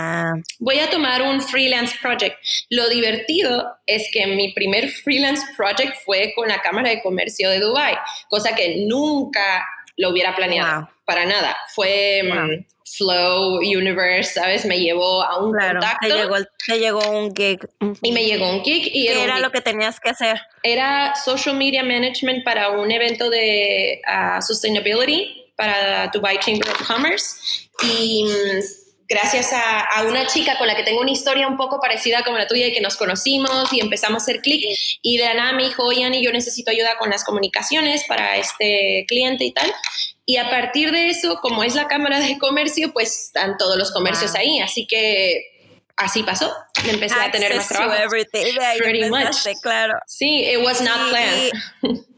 [0.60, 2.38] voy a tomar un freelance project.
[2.70, 7.60] Lo divertido es que mi primer freelance project fue con la Cámara de Comercio de
[7.60, 7.98] Dubai,
[8.30, 9.66] cosa que nunca
[9.98, 11.58] lo hubiera planeado para nada.
[11.74, 12.66] Fue mm,
[12.98, 14.66] Flow Universe, ¿sabes?
[14.66, 16.08] Me llevó a un contacto.
[16.08, 16.36] Te llegó,
[16.68, 17.60] te llegó un gig.
[18.02, 18.90] Y me llegó un gig.
[18.94, 20.42] Y ¿Qué era, lo que tenías que hacer?
[20.62, 27.70] Era social media management para un evento de uh, sustainability para Dubai Chamber of Commerce.
[27.84, 28.83] Y mm,
[29.14, 32.48] gracias a, una chica con la que tengo una historia un poco parecida como la
[32.48, 34.64] tuya y que nos conocimos y empezamos a hacer clic
[35.02, 38.38] y de la nada me dijo, oye, Ani, yo necesito ayuda con las comunicaciones para
[38.38, 39.72] este cliente y tal.
[40.26, 43.92] Y a partir de eso, como es la Cámara de Comercio, pues están todos los
[43.92, 44.60] comercios ahí.
[44.62, 45.54] Así que
[45.98, 46.54] así pasó.
[46.88, 48.10] Empecé a tener más trabajo.
[48.10, 49.36] Pretty much.
[49.62, 49.96] Claro.
[50.08, 51.52] Sí, it was not planned.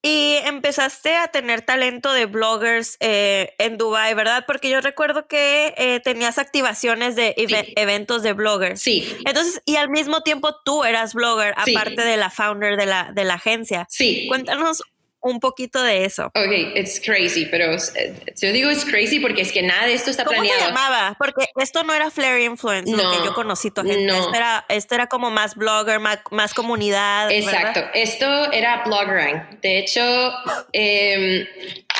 [0.00, 4.44] Y empezaste a tener talento de bloggers eh, en Dubai, ¿verdad?
[4.46, 8.80] Porque yo recuerdo que eh, tenías activaciones de eventos de bloggers.
[8.80, 9.12] Sí.
[9.26, 13.24] Entonces, y al mismo tiempo tú eras blogger, aparte de la founder de la, de
[13.24, 13.86] la agencia.
[13.90, 14.26] Sí.
[14.28, 14.82] Cuéntanos
[15.20, 16.26] un poquito de eso.
[16.26, 20.10] Ok, it's crazy, pero eh, yo digo it's crazy porque es que nada de esto
[20.10, 20.60] está ¿Cómo planeado.
[20.60, 21.16] se llamaba?
[21.18, 24.06] Porque esto no era Flare Influence, no, lo que yo conocí tu gente.
[24.06, 27.30] Esto, era, esto era como más blogger, más, más comunidad.
[27.30, 29.60] Exacto, esto era bloggering.
[29.60, 30.00] De hecho,
[30.72, 31.48] eh,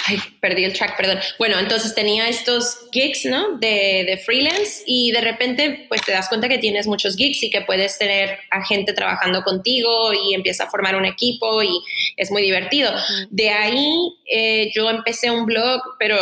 [0.08, 1.18] ay, perdí el track, perdón.
[1.38, 3.58] Bueno, entonces tenía estos gigs, ¿no?
[3.58, 7.50] De, de, freelance y de repente pues te das cuenta que tienes muchos gigs y
[7.50, 11.80] que puedes tener a gente trabajando contigo y empieza a formar un equipo y
[12.16, 12.92] es muy divertido.
[13.30, 16.18] De ahí eh, yo empecé un blog, pero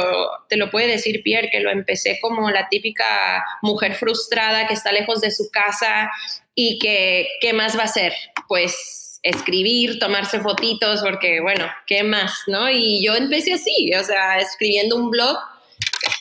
[0.48, 4.92] te lo puede decir Pierre, que lo empecé como la típica mujer frustrada que está
[4.92, 6.10] lejos de su casa
[6.54, 8.12] y que, ¿qué más va a hacer?
[8.48, 12.42] Pues escribir, tomarse fotitos, porque bueno, ¿qué más?
[12.46, 12.70] ¿No?
[12.70, 15.36] Y yo empecé así, o sea, escribiendo un blog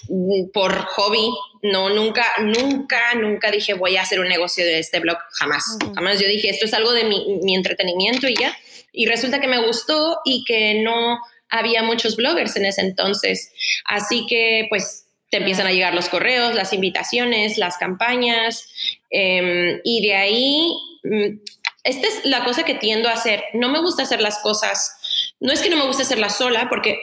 [0.09, 1.29] mm, por hobby,
[1.61, 6.19] no, nunca, nunca, nunca dije voy a hacer un negocio de este blog, jamás, jamás.
[6.19, 8.55] Yo dije esto es algo de mi, mi entretenimiento y ya.
[8.91, 13.51] Y resulta que me gustó y que no había muchos bloggers en ese entonces.
[13.85, 18.69] Así que pues te empiezan a llegar los correos, las invitaciones, las campañas
[19.09, 21.39] em, y de ahí mm,
[21.85, 23.43] esta es la cosa que tiendo a hacer.
[23.53, 24.97] No me gusta hacer las cosas,
[25.39, 26.99] no es que no me guste hacerlas sola, porque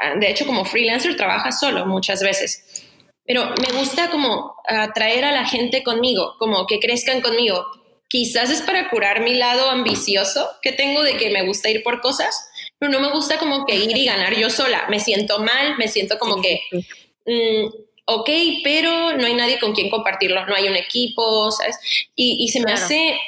[0.00, 2.84] ah, de hecho como freelancer trabaja solo muchas veces,
[3.26, 7.64] pero me gusta como atraer a la gente conmigo, como que crezcan conmigo.
[8.08, 12.00] Quizás es para curar mi lado ambicioso que tengo de que me gusta ir por
[12.00, 14.86] cosas, pero no me gusta como que ir y ganar yo sola.
[14.90, 16.60] Me siento mal, me siento como que...
[17.24, 17.68] Mm,
[18.04, 18.28] ok,
[18.64, 21.78] pero no hay nadie con quien compartirlo, no hay un equipo, ¿sabes?
[22.14, 23.18] Y, se me hace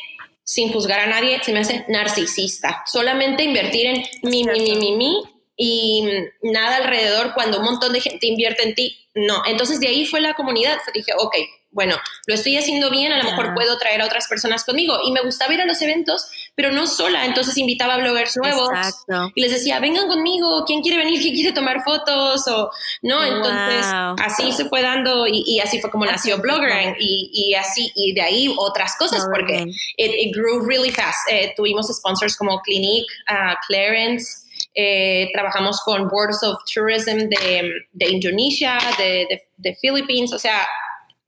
[0.45, 2.85] sin juzgar a nadie, se me hace narcisista.
[2.87, 5.23] Solamente invertir en mi, mi, mi, mi, mi
[5.57, 6.05] y
[6.43, 9.07] nada alrededor cuando un montón de gente invierte en ti.
[9.15, 10.79] No, entonces de ahí fue la comunidad.
[10.93, 11.35] Dije, ok,
[11.75, 14.97] bueno, lo estoy haciendo bien, a lo mejor puedo traer a otras personas conmigo.
[15.05, 17.27] Y me gustaba ir a los eventos, pero no sola.
[17.27, 18.71] Entonces invitaba a bloggers nuevos
[19.35, 21.21] y les decía, vengan conmigo, ¿quién quiere venir?
[21.21, 22.47] ¿Quién quiere tomar fotos?
[22.47, 22.71] O
[23.03, 23.87] no, entonces
[24.23, 28.23] así se fue dando y, así fue como nació bloggering y, y, así, y de
[28.23, 31.19] ahí otras cosas porque it, grew really fast.
[31.31, 38.09] Eh, tuvimos sponsors como Clinique, uh, Clarence, eh, trabajamos con Boards of Tourism de, de
[38.09, 40.67] Indonesia, de, de, de Philippines, o sea,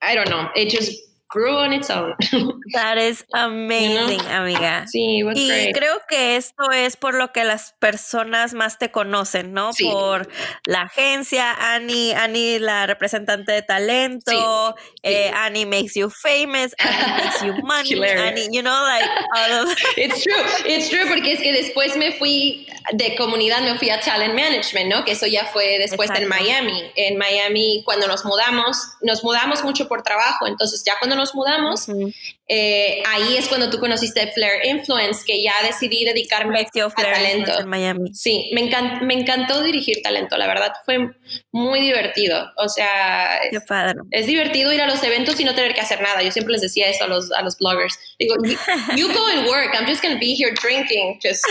[0.06, 0.48] I don't know.
[0.54, 2.14] It just grew on its own.
[2.72, 4.86] That is amazing, amiga.
[4.86, 9.70] Sí, y creo que esto es por lo que las personas más te conocen, ¿no?
[9.80, 10.28] Por
[10.64, 17.44] la agencia, Annie, Annie la representante de talento, eh, Annie makes you famous, Annie makes
[17.44, 21.52] you money, Annie, you know, like all of It's true, it's true, porque es que
[21.52, 25.04] después me fui de comunidad, me fui a talent management, ¿no?
[25.04, 26.90] Que eso ya fue después en Miami.
[26.94, 31.88] En Miami, cuando nos mudamos, nos mudamos mucho por trabajo, entonces ya cuando nos mudamos,
[32.48, 37.58] eh, ahí es cuando tú conociste Flair Influence, que ya decidí dedicarme a talento.
[37.58, 38.14] En Miami.
[38.14, 38.70] Sí, me,
[39.02, 41.10] me encantó dirigir talento, la verdad fue
[41.52, 42.52] muy divertido.
[42.56, 43.38] O sea,
[44.10, 46.22] es, divertido ir a los eventos y no tener que hacer nada.
[46.22, 47.98] Yo siempre les decía eso a los, a los bloggers.
[48.18, 48.36] Digo,
[48.96, 51.18] you, go and work, I'm just going to be here drinking.
[51.22, 51.44] Just,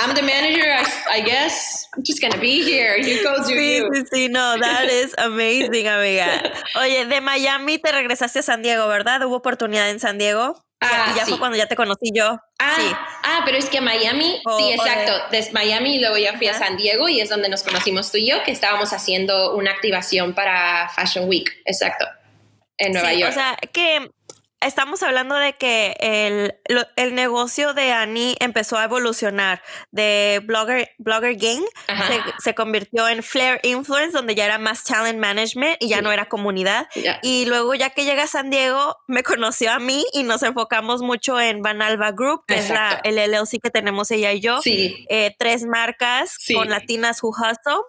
[0.00, 0.66] I'm the manager,
[1.10, 1.88] I, guess.
[1.96, 2.96] I'm just going to be here.
[2.96, 3.90] You go do sí, you.
[3.92, 6.52] Sí, sí, no, that is amazing, amiga.
[6.76, 9.22] Oye, de Miami te regresaste a San Diego, ¿verdad?
[9.24, 10.62] ¿Hubo oportunidad en San Diego?
[10.80, 12.38] Ah, ya, fue cuando ya te conocí yo.
[12.58, 12.92] Ah, sí.
[13.24, 15.12] ah pero es que Miami, sí, exacto.
[15.30, 18.28] Desde Miami luego ya fui a San Diego y es donde nos conocimos tú y
[18.28, 22.04] yo, que estábamos haciendo una activación para Fashion Week, exacto,
[22.76, 23.30] en Nueva York.
[23.30, 24.10] O sea, que
[24.66, 26.54] estamos hablando de que el,
[26.96, 33.22] el negocio de Annie empezó a evolucionar de Blogger, Blogger Gang, se, se, convirtió en
[33.22, 36.88] Flair Influence, donde ya era más talent management y ya no era comunidad.
[37.22, 41.02] Y luego ya que llega a San Diego, me conoció a mí y nos enfocamos
[41.02, 44.60] mucho en Van Alba Group, que es la, el LLC que tenemos ella y yo.
[44.62, 45.06] Sí.
[45.08, 47.82] Eh, tres marcas con Latinas Who Hustle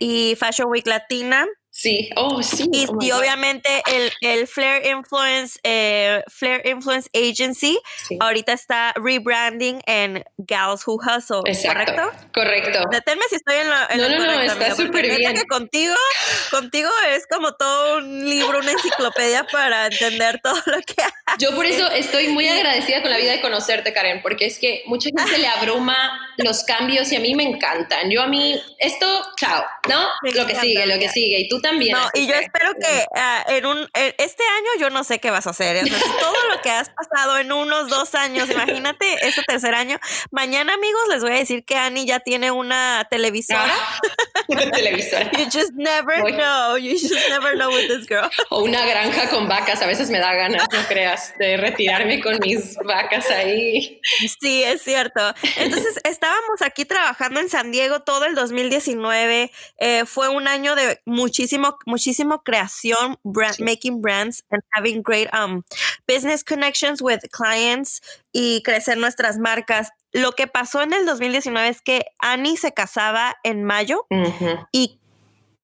[0.00, 1.46] y Fashion Week Latina.
[1.76, 2.70] Sí, oh, sí.
[2.72, 7.80] Y, oh obviamente el, el Flair Influence, eh, Flair Influence Agency
[8.20, 12.12] ahorita está rebranding en Gals Who Hustle, ¿correcto?
[12.32, 12.78] Correcto.
[12.92, 15.34] Deténme si estoy en la en No, no, no, está súper bien.
[15.48, 15.96] contigo,
[16.52, 21.14] contigo es como todo un libro, una enciclopedia para entender todo lo que haces.
[21.40, 24.84] Yo por eso estoy muy agradecida con la vida de conocerte, Karen, porque es que
[24.86, 25.96] mucha gente le abruma
[26.36, 28.10] los cambios y a mí me encantan.
[28.12, 29.06] Yo a mí, esto,
[29.36, 30.06] chao, ¿no?
[30.22, 31.40] lo que sigue, lo que sigue.
[31.40, 31.96] Y tú también.
[31.96, 35.46] No, y yo espero que uh, en un este año yo no sé qué vas
[35.46, 35.88] a hacer.
[36.20, 39.98] Todo lo que has pasado en unos dos años, imagínate este tercer año.
[40.30, 43.72] Mañana, amigos, les voy a decir que Annie ya tiene una televisora.
[43.74, 44.00] Ah,
[44.48, 45.30] una televisora.
[45.32, 46.76] you just never know.
[46.76, 48.30] You just never know with this girl.
[48.50, 49.82] O una granja con vacas.
[49.82, 54.00] A veces me da ganas, no creas, de retirarme con mis vacas ahí.
[54.40, 55.20] Sí, es cierto.
[55.56, 59.50] Entonces, estábamos aquí trabajando en San Diego todo el 2019.
[59.78, 65.28] Eh, fue un año de muchísimo muchísimo, muchísimo creación, brand, making brands and having great
[65.32, 65.62] um,
[66.06, 68.00] business connections with clients
[68.32, 69.90] y crecer nuestras marcas.
[70.12, 74.68] Lo que pasó en el 2019 es que Annie se casaba en mayo uh -huh.
[74.72, 74.98] y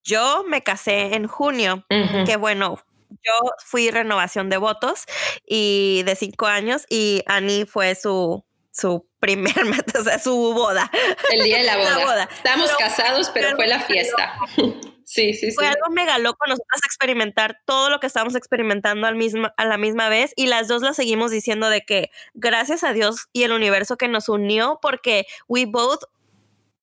[0.04, 2.26] yo me casé en junio, uh -huh.
[2.26, 2.78] que bueno,
[3.10, 3.32] yo
[3.64, 5.04] fui renovación de votos
[5.46, 9.54] y de cinco años y Annie fue su, su primer,
[9.98, 10.90] o sea, su boda.
[11.30, 11.90] El día de la boda.
[11.98, 12.28] La boda.
[12.32, 14.34] Estábamos pero, casados, pero, pero, fue la fiesta.
[15.12, 19.48] Sí, sí, Fue algo mega loco nosotros experimentar todo lo que estábamos experimentando al mismo,
[19.56, 23.26] a la misma vez y las dos lo seguimos diciendo de que gracias a Dios
[23.32, 26.04] y el universo que nos unió porque we both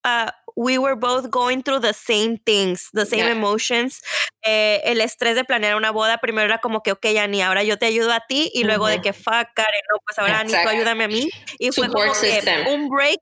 [0.03, 3.31] uh, we were both going through the same things, the same yeah.
[3.31, 4.01] emotions.
[4.41, 7.77] Eh, el estrés de planear una boda, primero era como que, ok, Ani, ahora yo
[7.77, 8.91] te ayudo a ti, y luego uh -huh.
[8.93, 11.29] de que, fuck, Karen, no, pues ahora Ani, tú ayúdame a mí.
[11.59, 12.65] Y Support fue como system.
[12.65, 13.19] que un break,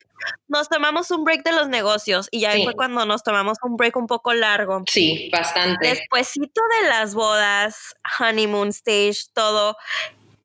[0.48, 2.64] nos tomamos un break de los negocios, y ya sí.
[2.64, 4.84] fue cuando nos tomamos un break un poco largo.
[4.88, 5.90] Sí, bastante.
[5.90, 9.76] Despuésito de las bodas, honeymoon stage, todo.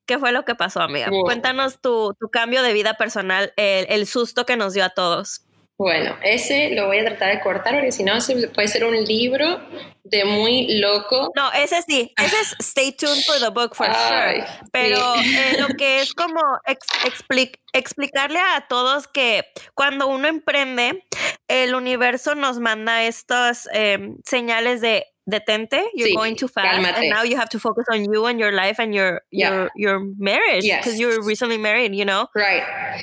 [0.06, 1.08] ¿Qué fue lo que pasó, amiga?
[1.08, 1.22] Wow.
[1.22, 5.42] Cuéntanos tu, tu, cambio de vida personal, el, el susto que nos dio a todos.
[5.80, 8.12] Bueno, ese lo voy a tratar de cortar porque si no
[8.54, 9.66] puede ser un libro
[10.04, 11.32] de muy loco.
[11.34, 14.46] No, ese sí, ese es stay tuned for the book for Ay, sure.
[14.72, 15.34] Pero sí.
[15.34, 21.02] eh, lo que es como ex, explic, explicarle a todos que cuando uno emprende,
[21.48, 26.98] el universo nos manda estas eh, señales de detente, you're sí, going too fast, cálmate.
[26.98, 29.50] and now you have to focus on you and your life and your yeah.
[29.50, 30.98] your your marriage because yes.
[30.98, 32.28] you're recently married, you know.
[32.34, 32.62] Right.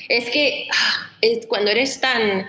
[0.09, 2.45] Es que ah, es cuando eres tan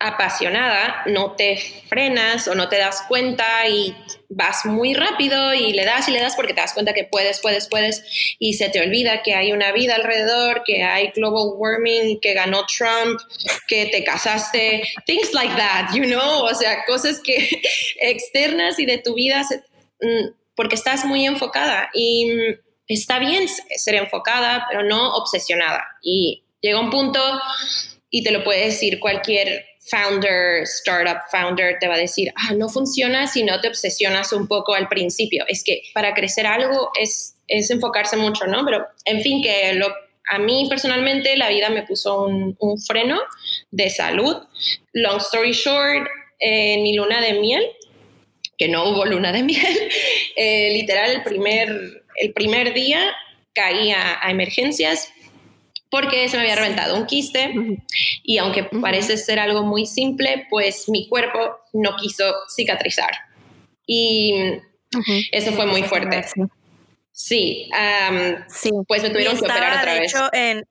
[0.00, 1.56] apasionada, no te
[1.88, 3.96] frenas o no te das cuenta y
[4.28, 7.40] vas muy rápido y le das y le das porque te das cuenta que puedes,
[7.40, 8.04] puedes, puedes
[8.38, 12.64] y se te olvida que hay una vida alrededor, que hay global warming, que ganó
[12.66, 13.18] Trump,
[13.66, 17.60] que te casaste, things like that, you know, o sea, cosas que
[18.00, 19.64] externas y de tu vida se,
[20.00, 22.30] mm, porque estás muy enfocada y
[22.86, 25.84] está bien ser enfocada, pero no obsesionada.
[26.02, 27.20] Y llega un punto
[28.10, 32.68] y te lo puede decir cualquier founder, startup founder, te va a decir, ah, no
[32.68, 35.44] funciona si no te obsesionas un poco al principio.
[35.48, 38.64] Es que para crecer algo es, es enfocarse mucho, ¿no?
[38.64, 39.78] Pero, en fin, que
[40.30, 43.20] a mí personalmente la vida me puso un, freno
[43.70, 44.36] de salud.
[44.92, 46.08] Long story short,
[46.38, 47.64] en mi luna de miel,
[48.56, 49.90] que no hubo luna de miel,
[50.36, 53.14] eh, literal el primer, el primer día
[53.54, 55.12] caí a emergencias
[55.90, 57.52] porque se me había reventado un quiste
[58.22, 62.24] y aunque parece ser algo muy simple, pues mi cuerpo no quiso
[62.54, 63.10] cicatrizar.
[63.86, 64.34] Y
[64.94, 65.28] uh -huh.
[65.32, 66.24] eso fue muy fuerte.
[67.12, 68.70] Sí, um, sí.
[68.86, 70.14] pues me tuvieron que operar otra de vez.
[70.14, 70.68] Hecho, en,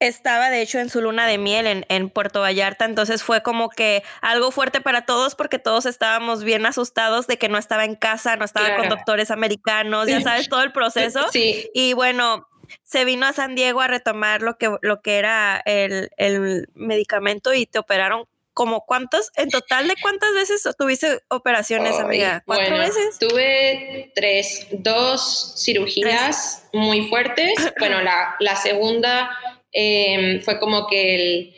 [0.00, 3.68] estaba de hecho en su luna de miel en, en, Puerto Vallarta, entonces fue como
[3.68, 7.94] que algo fuerte para todos porque todos estábamos bien asustados de que no estaba en
[7.94, 8.82] casa, no estaba claro.
[8.82, 11.20] con doctores americanos, ya sabes, todo el proceso.
[11.30, 11.70] Sí.
[11.74, 12.48] Y bueno,
[12.82, 17.54] se vino a San Diego a retomar lo que, lo que era el, el medicamento
[17.54, 22.42] y te operaron como cuántos, en total de cuántas veces tuviste operaciones, amiga?
[22.46, 23.18] ¿Cuatro bueno, veces?
[23.18, 26.70] Tuve tres, dos cirugías ¿Tres?
[26.72, 27.52] muy fuertes.
[27.80, 29.36] bueno, la, la segunda
[29.72, 31.54] eh, fue como que el,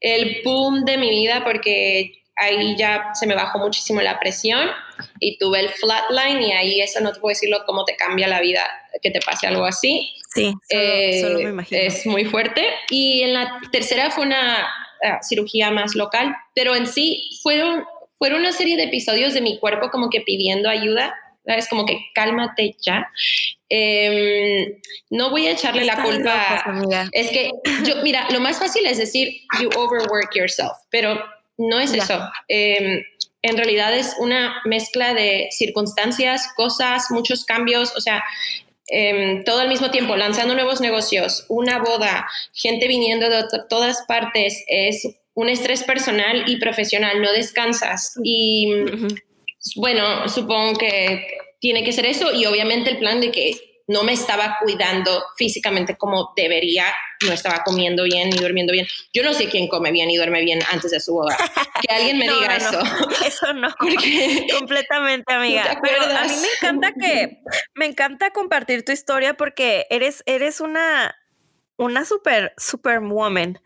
[0.00, 4.70] el boom de mi vida porque ahí ya se me bajó muchísimo la presión
[5.18, 8.40] y tuve el flatline y ahí eso no te puedo decirlo cómo te cambia la
[8.40, 8.62] vida
[9.02, 10.12] que te pase algo así.
[10.34, 10.52] Sí,
[11.20, 11.80] solo, me eh, imagino.
[11.80, 12.62] Es muy fuerte.
[12.90, 14.66] Y en la tercera fue una
[15.02, 17.84] ah, cirugía más local, pero en sí fueron,
[18.18, 21.14] fueron una serie de episodios de mi cuerpo como que pidiendo ayuda.
[21.46, 23.08] Es como que cálmate ya.
[23.68, 24.74] Em,
[25.10, 26.64] no voy a echarle la culpa.
[27.12, 27.50] es que
[27.84, 31.24] yo, mira, lo más fácil es decir, you overwork yourself, pero
[31.58, 32.20] no es eso.
[32.48, 33.04] Em,
[33.42, 38.24] en realidad es una mezcla de circunstancias, cosas, muchos cambios, o sea,
[38.88, 44.64] em, todo al mismo tiempo, lanzando nuevos negocios, una boda, gente viniendo de todas partes,
[44.66, 48.14] es un estrés personal y profesional, no descansas.
[48.24, 48.68] Y
[49.76, 51.26] bueno, supongo que
[51.60, 55.96] tiene que ser eso y obviamente el plan de que no me estaba cuidando físicamente
[55.96, 56.86] como debería,
[57.26, 58.86] no estaba comiendo bien ni durmiendo bien.
[59.12, 61.36] Yo no sé quién come bien y duerme bien antes de su boda.
[61.80, 62.80] Que alguien me diga eso.
[63.26, 63.74] eso no.
[64.58, 65.80] Completamente, amiga.
[65.82, 67.38] Pero a mí me encanta que
[67.74, 71.16] me encanta compartir tu historia porque eres eres una
[71.76, 73.60] una super super woman.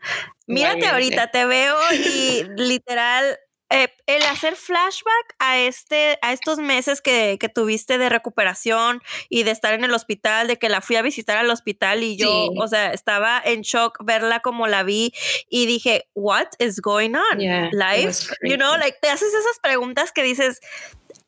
[0.45, 3.39] Mírate ahorita, te veo y literal
[3.71, 9.51] eh, el hacer flashback a este, a estos meses que, tuviste de recuperación y de
[9.51, 12.67] estar en el hospital, de que la fui a visitar al hospital y yo, o
[12.67, 15.13] sea, estaba en shock verla como la vi
[15.49, 17.39] y dije, what is going on?
[17.71, 20.59] Life, you know, like te haces esas preguntas que dices,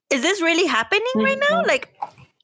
[0.09, 1.63] is this really happening right now?
[1.65, 1.89] Like,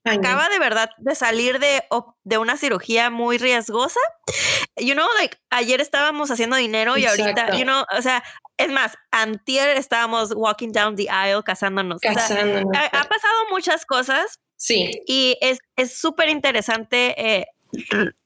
[0.05, 1.83] acaba de verdad de salir de,
[2.23, 3.99] de una cirugía muy riesgosa.
[4.79, 8.23] You know, like ayer estábamos haciendo dinero y ahorita, you know, o sea,
[8.57, 12.01] es más, antier estábamos walking down the aisle casándonos.
[12.01, 12.75] casándonos.
[12.75, 14.39] ha, pasado muchas cosas.
[14.57, 15.01] Sí.
[15.07, 17.47] Y es súper interesante eh,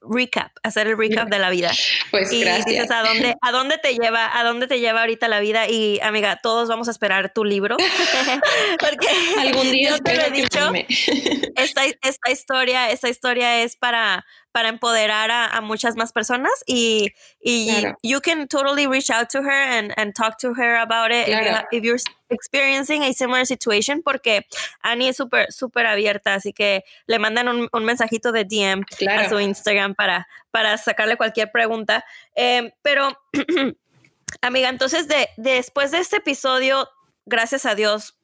[0.01, 1.71] recap, hacer el recap de la vida.
[2.11, 2.65] Pues y gracias.
[2.65, 5.67] dices a dónde, a dónde te lleva, a dónde te lleva ahorita la vida.
[5.67, 7.77] Y amiga, todos vamos a esperar tu libro.
[8.79, 9.07] Porque
[9.39, 10.71] algún día te lo he dicho.
[11.55, 17.11] Esta, esta historia, esta historia es para para empoderar a, a muchas más personas y,
[17.41, 17.97] y claro.
[18.03, 21.65] you can totally reach out to her and, and talk to her about it claro.
[21.71, 21.99] if, you're
[22.33, 24.45] experiencing a similar situation porque
[24.81, 29.21] Annie es súper, súper abierta, así que le mandan un, un mensajito de DM claro.
[29.21, 32.05] a su Instagram para, para sacarle cualquier pregunta.
[32.35, 33.17] Eh, pero,
[34.41, 36.89] amiga, entonces de, de, después de este episodio,
[37.25, 38.17] gracias a Dios,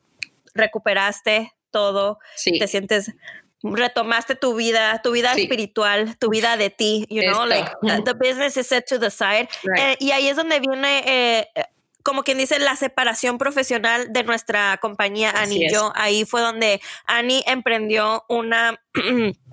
[0.53, 2.57] recuperaste todo, sí.
[2.57, 3.13] te sientes
[3.61, 5.43] retomaste tu vida, tu vida sí.
[5.43, 7.77] espiritual, tu vida de ti, you know, Esto.
[7.81, 9.49] like the business is set to the side.
[9.63, 9.79] Right.
[9.79, 11.47] Eh, y ahí es donde viene, eh,
[12.03, 15.91] como quien dice, la separación profesional de nuestra compañía Annie y yo.
[15.95, 18.81] Ahí fue donde Annie emprendió una...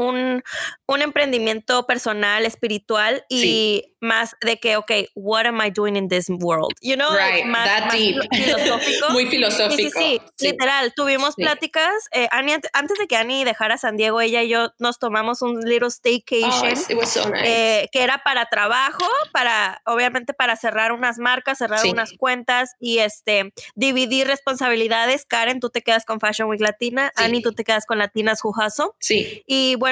[0.00, 0.42] un,
[0.86, 3.92] un, emprendimiento personal, espiritual y sí.
[4.00, 6.72] más de que, ok, what am I doing in this world?
[6.80, 7.44] You know, right.
[7.44, 8.16] más, That más deep.
[8.32, 9.06] filosófico.
[9.10, 9.76] Muy filosófico.
[9.76, 10.46] Sí, sí, sí.
[10.50, 10.92] literal.
[10.94, 11.92] Tuvimos pláticas.
[12.12, 15.60] Eh, Annie, antes de que Annie dejara San Diego, ella y yo nos tomamos un
[15.60, 16.74] little staycation.
[16.74, 17.42] Oh, it was so nice.
[17.44, 22.98] eh, que era para trabajo, para, obviamente, para cerrar unas marcas, cerrar unas cuentas y
[22.98, 25.24] este, dividir responsabilidades.
[25.26, 27.12] Karen, tú te quedas con Fashion Week Latina.
[27.16, 28.94] Annie, tú te quedas con Latinas Jujazo.
[29.00, 29.42] Sí.
[29.46, 29.89] Y bueno,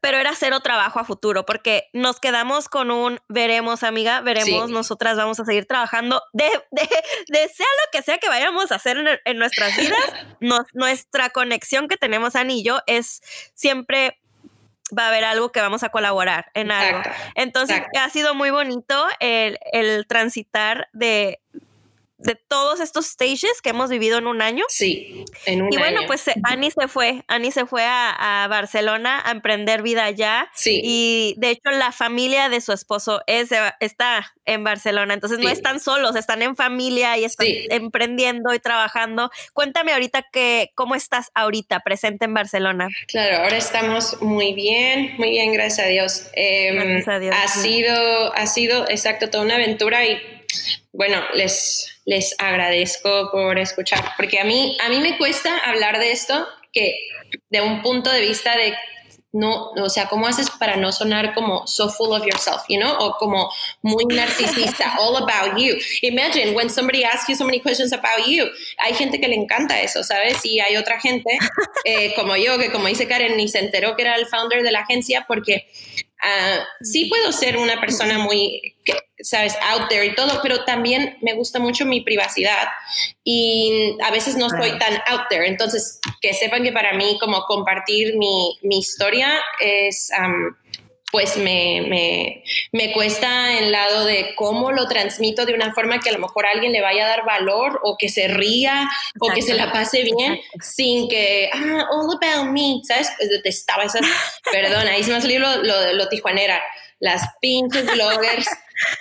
[0.00, 4.72] pero era cero trabajo a futuro porque nos quedamos con un veremos, amiga, veremos, sí.
[4.72, 6.88] nosotras vamos a seguir trabajando de, de,
[7.28, 11.30] de, sea lo que sea que vayamos a hacer en, en nuestras vidas, nos, nuestra
[11.30, 13.22] conexión que tenemos Ani y yo es
[13.54, 14.20] siempre
[14.96, 16.98] va a haber algo que vamos a colaborar en algo.
[16.98, 17.32] Exacto.
[17.34, 18.00] Entonces Exacto.
[18.00, 21.40] ha sido muy bonito el, el transitar de,
[22.18, 24.64] de todos estos stages que hemos vivido en un año.
[24.68, 26.06] Sí, en un Y bueno, año.
[26.08, 30.50] pues eh, Ani se fue, Ani se fue a, a, Barcelona a emprender vida allá.
[30.54, 30.80] Sí.
[30.82, 35.44] Y de hecho la familia de su esposo es, está en Barcelona, entonces sí.
[35.44, 37.66] no están solos, están en familia y están sí.
[37.70, 39.30] emprendiendo y trabajando.
[39.52, 42.88] Cuéntame ahorita que, cómo estás ahorita presente en Barcelona.
[43.06, 46.26] Claro, ahora estamos muy bien, muy bien, gracias a Dios.
[46.34, 47.36] Eh, gracias a Dios.
[47.38, 47.60] Ha sí.
[47.60, 50.37] sido, ha sido, exacto, toda una aventura y
[50.98, 56.10] bueno, les, les agradezco por escuchar, porque a mí, a mí me cuesta hablar de
[56.10, 56.92] esto, que
[57.50, 58.74] de un punto de vista de
[59.30, 62.96] no, o sea, ¿cómo haces para no sonar como so full of yourself, you know?
[62.98, 63.48] O como
[63.82, 65.76] muy narcisista, all about you.
[66.02, 68.46] Imagine when somebody asks you so many questions about you.
[68.78, 70.44] Hay gente que le encanta eso, ¿sabes?
[70.44, 71.30] Y hay otra gente,
[71.84, 74.72] eh, como yo, que como dice Karen, ni se enteró que era el founder de
[74.72, 75.68] la agencia porque
[76.20, 78.74] Uh, sí puedo ser una persona muy,
[79.20, 82.68] sabes, out there y todo, pero también me gusta mucho mi privacidad
[83.24, 85.46] y a veces no estoy tan out there.
[85.46, 90.10] Entonces, que sepan que para mí como compartir mi, mi historia es...
[90.18, 90.54] Um,
[91.10, 96.10] pues me, me, me, cuesta en lado de cómo lo transmito de una forma que
[96.10, 98.86] a lo mejor a alguien le vaya a dar valor o que se ría
[99.18, 103.10] o que se la pase bien sin que, ah, all about me, ¿sabes?
[103.16, 104.02] Pues detestaba esas,
[104.52, 106.62] perdón, ahí se me ha salido lo, lo, lo tijuanera,
[107.00, 108.46] las pinches bloggers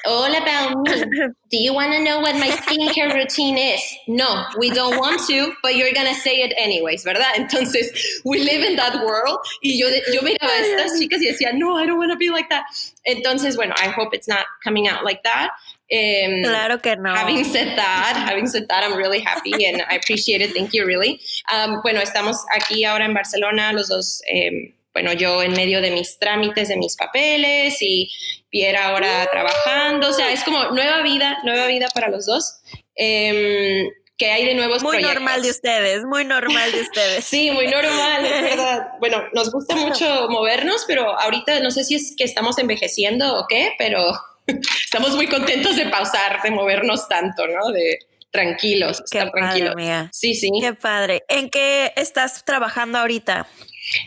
[0.05, 1.03] all about me.
[1.49, 3.81] Do you want to know what my skincare routine is?
[4.07, 7.35] No, we don't want to, but you're going to say it anyways, ¿verdad?
[7.35, 9.39] Entonces, we live in that world.
[9.63, 12.29] Y yo, yo miraba a estas chicas y decía, no, I don't want to be
[12.29, 12.65] like that.
[13.07, 15.51] Entonces, bueno, I hope it's not coming out like that.
[15.89, 17.15] Um, claro que no.
[17.15, 20.53] Having said that, having said that, I'm really happy and I appreciate it.
[20.53, 21.21] Thank you, really.
[21.53, 24.21] Um, bueno, estamos aquí ahora en Barcelona, los dos.
[24.29, 28.11] Um, bueno, yo en medio de mis trámites, de mis papeles y
[28.49, 32.61] Pierre ahora trabajando, o sea, es como nueva vida, nueva vida para los dos.
[32.95, 33.87] Eh,
[34.17, 37.23] que hay de nuevos muy normal de ustedes, muy normal de ustedes.
[37.23, 38.87] sí, muy normal, es verdad.
[38.99, 43.45] Bueno, nos gusta mucho movernos, pero ahorita no sé si es que estamos envejeciendo o
[43.47, 44.01] qué, pero
[44.83, 47.71] estamos muy contentos de pausar, de movernos tanto, ¿no?
[47.71, 47.99] De
[48.31, 49.75] tranquilos, qué estar tranquilos.
[50.11, 50.49] Sí, sí.
[50.59, 51.23] Qué padre.
[51.27, 53.47] ¿En qué estás trabajando ahorita?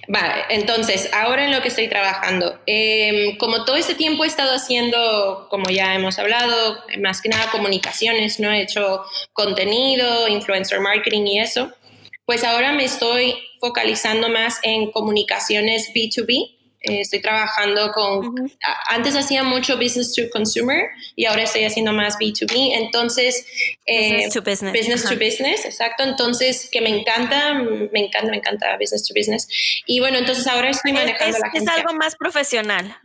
[0.09, 4.55] Vale, entonces, ahora en lo que estoy trabajando, em, como todo este tiempo he estado
[4.55, 8.51] haciendo, como ya hemos hablado, más que nada comunicaciones, ¿no?
[8.51, 9.03] He hecho
[9.33, 11.73] contenido, influencer marketing y eso,
[12.27, 18.51] pues ahora me estoy focalizando más en comunicaciones B2B eh, estoy trabajando con,
[18.89, 23.47] antes hacía mucho business to consumer y ahora estoy haciendo más B2B, entonces...
[23.87, 24.73] Eh, business to business.
[24.73, 29.49] Business to business, exacto, entonces que me encanta, me encanta, me encanta business to business.
[29.87, 32.97] Y bueno, entonces ahora estoy manejando es, la Es algo más profesional,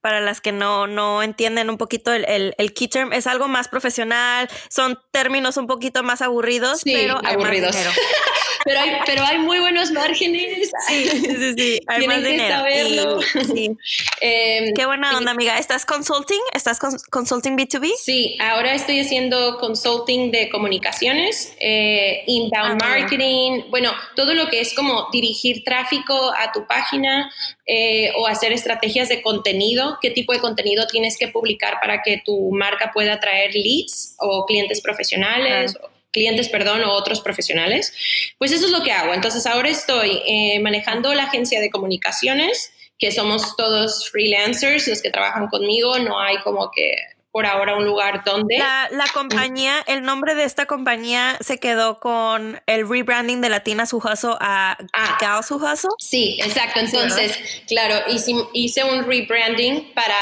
[0.00, 3.48] para las que no, no entienden un poquito el, el, el, key term, es algo
[3.48, 7.76] más profesional, son términos un poquito más aburridos, pero aburridos.
[8.64, 10.70] pero, hay, pero hay muy buenos márgenes.
[10.88, 12.56] Sí, sí, sí, hay más dinero.
[12.56, 13.17] saberlo.
[14.20, 15.58] Em, Qué buena onda, amiga.
[15.58, 16.40] ¿Estás consulting?
[16.52, 16.78] ¿Estás
[17.10, 17.92] consulting B2B?
[17.96, 24.60] Sí, ahora estoy haciendo consulting de comunicaciones, eh, inbound ah, marketing, bueno, todo lo que
[24.60, 27.32] es como dirigir tráfico a tu página
[27.66, 32.22] eh, o hacer estrategias de contenido, qué tipo de contenido tienes que publicar para que
[32.24, 35.76] tu marca pueda atraer leads o clientes profesionales.
[36.10, 37.92] clientes, perdón, o otros profesionales.
[38.38, 39.12] Pues eso es lo que hago.
[39.12, 45.10] Entonces ahora estoy eh, manejando la agencia de comunicaciones que somos todos freelancers, los que
[45.10, 46.94] trabajan conmigo, no hay como que
[47.30, 48.58] por ahora un lugar donde...
[48.58, 53.86] La, la compañía, el nombre de esta compañía se quedó con el rebranding de Latina
[53.86, 55.94] Sujazo a ah, Sujazo.
[55.98, 56.80] Sí, exacto.
[56.80, 57.38] Entonces,
[57.68, 60.16] claro, hice, hice, un rebranding para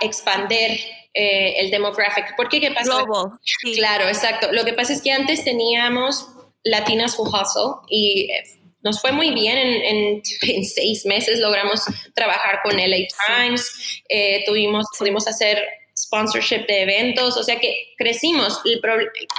[0.00, 0.78] expander
[1.14, 2.36] eh, el demographic.
[2.36, 2.60] ¿Por qué?
[2.60, 3.02] ¿Qué pasa?
[3.02, 3.38] Global.
[3.74, 4.52] Claro, exacto.
[4.52, 6.28] Lo que pasa es que antes teníamos
[6.62, 9.58] Latinas Who y eh, nos fue muy bien.
[9.58, 11.82] En, en, seis meses logramos
[12.14, 15.62] trabajar con LA Times, eh, tuvimos, pudimos hacer
[15.96, 18.60] sponsorship de eventos, o sea que crecimos.
[18.64, 18.80] El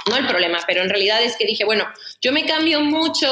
[0.08, 1.86] no el problema, pero en realidad es que dije, bueno,
[2.20, 3.28] yo me cambio mucho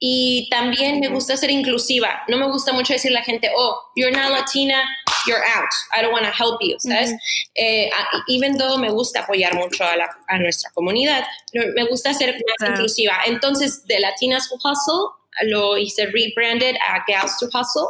[0.00, 2.22] y también me gusta ser inclusiva.
[2.28, 4.82] No me gusta mucho decir a la gente, oh, you're not Latina,
[5.26, 5.68] you're out.
[5.92, 7.12] I don't want to help you, ¿sabes?
[7.56, 7.90] Eh,
[8.28, 12.70] even though me gusta apoyar mucho a, la, a nuestra comunidad, me gusta ser más
[12.70, 13.18] inclusiva.
[13.26, 17.88] Entonces, de Latinas Hustle, lo hice rebranded a Gals to Hustle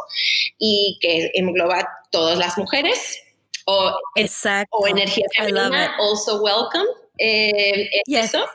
[0.59, 3.21] y que engloba todas las mujeres.
[3.67, 3.93] O,
[4.71, 6.87] o energía femenina, also welcome.
[7.19, 8.47] Eh, Eso,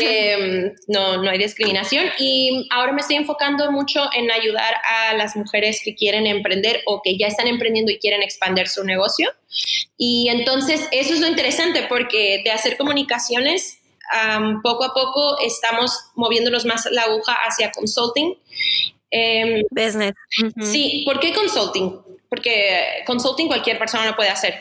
[0.00, 2.06] em, no, no hay discriminación.
[2.18, 7.02] Y ahora me estoy enfocando mucho en ayudar a las mujeres que quieren emprender o
[7.02, 9.30] que ya están emprendiendo y quieren expandir su negocio.
[9.96, 13.77] Y entonces eso es lo interesante porque de hacer comunicaciones
[14.62, 18.34] poco a poco estamos moviéndonos más la aguja hacia consulting.
[19.10, 20.14] Em, Business.
[20.62, 22.00] Sí, ¿por qué consulting?
[22.28, 24.54] Porque consulting cualquier persona lo puede hacer.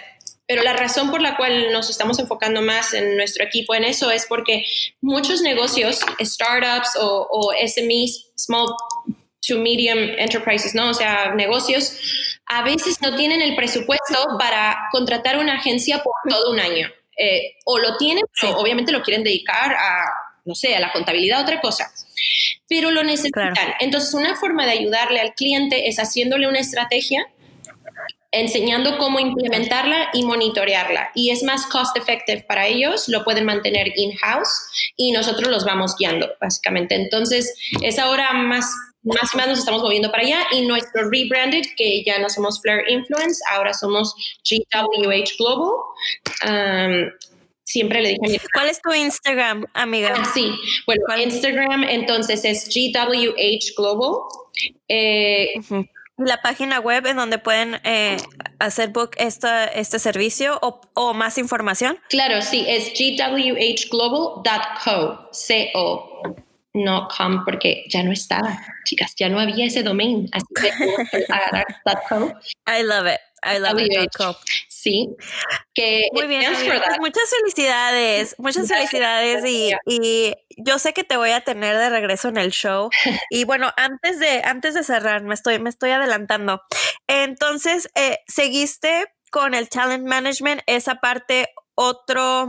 [0.47, 4.09] Pero la razón por la cual nos estamos enfocando más en nuestro equipo en eso
[4.11, 4.65] es porque
[5.01, 8.67] muchos negocios, startups o, o SMEs, small
[9.45, 10.89] to medium enterprises, ¿no?
[10.89, 11.97] O sea, negocios,
[12.45, 16.89] a veces no tienen el presupuesto para contratar una agencia por todo un año.
[17.17, 20.05] Eh, o lo tienen, pero obviamente lo quieren dedicar a,
[20.45, 21.91] no sé, a la contabilidad, otra cosa,
[22.69, 23.53] pero lo necesitan.
[23.79, 27.27] Entonces, una forma de ayudarle al cliente es haciéndole una estrategia
[28.31, 31.11] enseñando cómo implementarla y monitorearla.
[31.15, 35.95] Y es más cost effective para ellos, lo pueden mantener in-house y nosotros los vamos
[35.97, 36.95] guiando, básicamente.
[36.95, 38.71] Entonces, es ahora más
[39.07, 42.61] más o menos nos estamos moviendo para allá y nuestro rebranded, que ya no somos
[42.61, 45.71] Flair Influence, ahora somos GWH Global.
[46.45, 47.11] Um,
[47.63, 50.13] siempre le dije a mi ¿Cuál es tu Instagram, amiga?
[50.15, 50.51] Ah, sí,
[50.85, 54.21] bueno, Instagram entonces es GWH Global.
[54.87, 55.53] Eh,
[56.17, 58.17] la página web en donde pueden eh,
[58.59, 61.99] hacer book esta, este servicio o, o, más información?
[62.09, 66.35] Claro, sí, es gwhglobal.co, C-O,
[66.83, 70.67] no com, porque ya no estaba, chicas, ya no había ese domain, así que.
[72.67, 73.19] I love it.
[73.43, 73.91] I love it.
[74.67, 75.15] Sí.
[75.73, 76.53] Que Muy bien.
[76.53, 81.89] Pues muchas felicidades, muchas felicidades y, y, yo sé que te voy a tener de
[81.89, 82.89] regreso en el show.
[83.29, 86.61] y bueno, antes de, antes de cerrar, me estoy, me estoy adelantando.
[87.07, 92.47] Entonces, eh, seguiste con el talent management, esa parte, otro,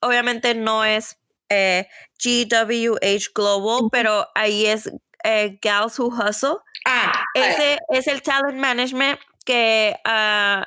[0.00, 1.18] obviamente no es
[1.48, 1.86] eh,
[2.22, 4.90] GWH Global, pero ahí es
[5.24, 6.58] eh, Gals Who Hustle.
[6.86, 10.64] Ah, ese es el talent management que uh,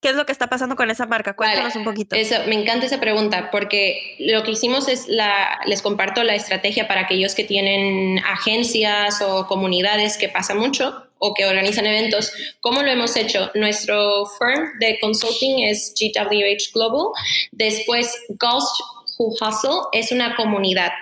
[0.00, 1.34] ¿Qué es lo que está pasando con esa marca?
[1.34, 2.14] Cuéntanos un poquito.
[2.14, 6.86] Eso, me encanta esa pregunta porque lo que hicimos es, la, les comparto la estrategia
[6.86, 12.32] para aquellos que tienen agencias o comunidades que pasa mucho o que organizan eventos.
[12.60, 13.50] ¿Cómo lo hemos hecho?
[13.54, 17.08] Nuestro firm de consulting es GWH Global.
[17.50, 18.80] Después, Ghost
[19.18, 20.92] Who Hustle es una comunidad.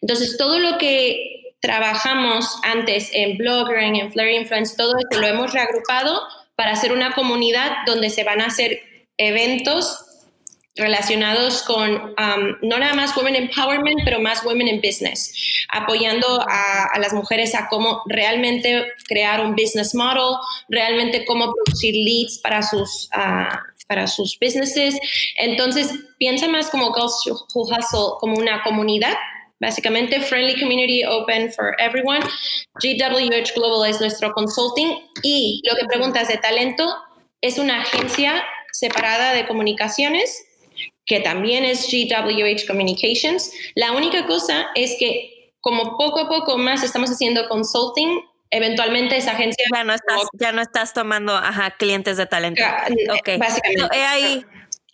[0.00, 5.52] Entonces, todo lo que trabajamos antes en Blogger, en Flare Influence, todo esto lo hemos
[5.52, 6.22] reagrupado
[6.56, 8.80] para hacer una comunidad donde se van a hacer
[9.18, 10.06] eventos
[10.76, 16.98] relacionados con um, no nada más Women Empowerment, pero más Women in Business, apoyando a,
[16.98, 20.36] las mujeres a cómo realmente crear un business model,
[20.68, 23.56] realmente cómo producir leads para sus, uh,
[23.90, 24.96] para sus businesses.
[25.36, 29.14] Entonces, piensa más como Girls Who Hustle, como una comunidad
[29.60, 32.24] Básicamente, Friendly Community Open for Everyone.
[32.82, 34.88] GWH Global es nuestro consulting
[35.22, 36.90] y lo que preguntas de talento
[37.42, 40.46] es una agencia separada de comunicaciones
[41.04, 43.52] que también es GWH Communications.
[43.74, 48.18] La única cosa es que como poco a poco más estamos haciendo consulting,
[48.50, 49.64] eventualmente esa agencia...
[49.72, 52.62] Ya no estás, ya no estás tomando ajá, clientes de talento.
[53.20, 53.38] Okay.
[53.38, 53.96] Básicamente.
[53.96, 54.44] ahí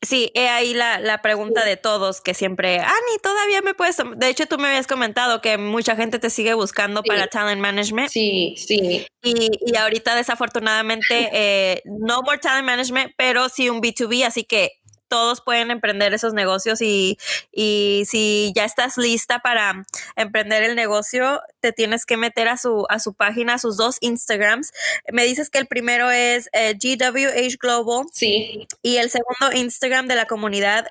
[0.02, 3.96] Sí, he ahí la, la, pregunta de todos que siempre, Ani, todavía me puedes.
[4.16, 8.10] De hecho, tú me habías comentado que mucha gente te sigue buscando para talent management.
[8.10, 9.06] Sí, sí.
[9.22, 14.80] Y, y ahorita, desafortunadamente, eh, no more talent management, pero sí un B2B, así que
[15.08, 17.18] todos pueden emprender esos negocios y,
[17.52, 19.84] y, si ya estás lista para
[20.16, 23.98] emprender el negocio, te tienes que meter a su, a su página, a sus dos
[24.00, 24.72] Instagrams.
[25.12, 28.06] Me dices que el primero es eh, GWH Global.
[28.12, 28.66] Sí.
[28.82, 30.86] Y el segundo Instagram de la comunidad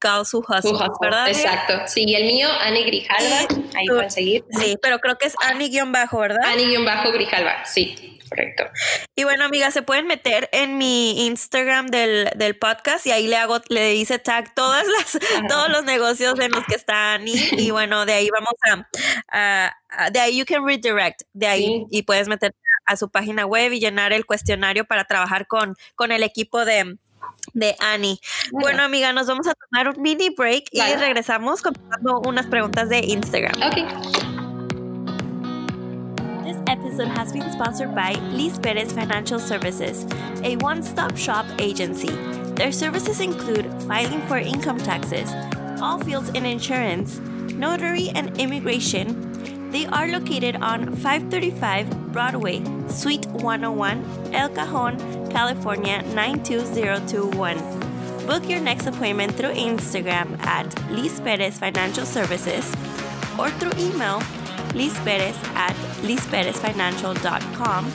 [0.00, 1.28] Galsu Hustle, ¿verdad?
[1.28, 1.74] Exacto.
[1.86, 3.48] Sí, y el mío, Ani Grijalva.
[3.74, 4.44] Ahí pueden seguir.
[4.50, 6.44] Sí, pero creo que es Ani-bajo, ¿verdad?
[6.44, 8.64] Ani-Grijalva, sí correcto.
[9.14, 13.36] Y bueno, amiga, se pueden meter en mi Instagram del, del podcast y ahí le
[13.36, 15.18] hago, le hice tag todas las,
[15.48, 18.54] todos los negocios en los que están y, y bueno, de ahí vamos
[19.30, 22.54] a, a, de ahí you can redirect, de ahí y puedes meter
[22.86, 26.98] a su página web y llenar el cuestionario para trabajar con, con el equipo de,
[27.52, 28.18] de Annie.
[28.52, 28.82] Bueno.
[28.82, 33.60] amiga, nos vamos a tomar un mini break y regresamos contestando unas preguntas de Instagram.
[33.62, 34.33] Ok.
[36.66, 40.04] Episode has been sponsored by Liz Perez Financial Services,
[40.42, 42.10] a one stop shop agency.
[42.54, 45.32] Their services include filing for income taxes,
[45.80, 47.18] all fields in insurance,
[47.54, 49.70] notary, and immigration.
[49.70, 58.26] They are located on 535 Broadway, Suite 101, El Cajon, California 92021.
[58.26, 62.70] Book your next appointment through Instagram at Liz Perez Financial Services
[63.38, 64.20] or through email
[64.74, 67.92] Liz Perez at lizperezfinancial.com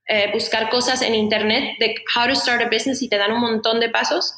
[0.08, 3.42] eh, buscar cosas en internet de how to start a business y te dan un
[3.42, 4.34] montón de pasos.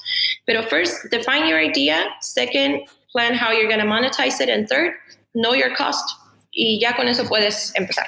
[0.45, 2.15] Pero first, define your idea.
[2.21, 4.49] Second, plan how you're going to monetize it.
[4.49, 4.93] And third,
[5.35, 6.17] know your cost.
[6.51, 8.07] Y ya con eso puedes empezar.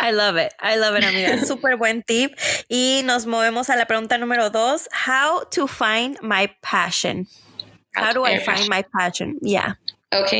[0.00, 0.54] I love it.
[0.58, 1.44] I love it, amiga.
[1.46, 2.34] Súper buen tip.
[2.68, 4.88] Y nos movemos a la pregunta número dos.
[4.92, 7.26] How to find my passion.
[7.94, 9.38] How, do I find my passion?
[9.42, 9.74] Yeah.
[10.12, 10.32] Ok.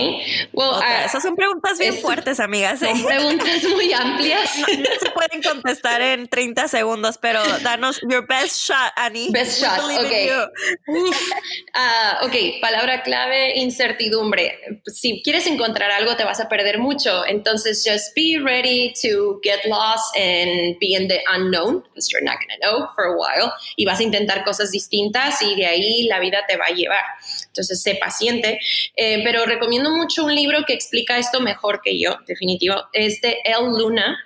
[0.52, 2.80] Well, uh, esas son preguntas bien fuertes, amigas.
[2.80, 4.58] Son preguntas muy amplias.
[4.58, 9.30] No, se pueden contestar en 30 segundos, pero danos your best shot, Annie.
[9.30, 10.50] Best shot, ok.
[10.88, 14.58] Uh, ok, palabra clave, incertidumbre.
[14.86, 17.24] Si quieres encontrar algo, te vas a perder mucho.
[17.26, 22.38] Entonces, just be ready to get lost and be in the unknown, because you're not
[22.38, 23.52] going to know for a while.
[23.76, 27.04] Y vas a intentar cosas distintas y de ahí la vida te va a llevar.
[27.50, 28.60] Entonces, sé paciente.
[28.96, 32.76] Eh, pero recomiendo mucho un libro que explica esto mejor que yo, definitivo.
[32.92, 34.18] Es de El Luna.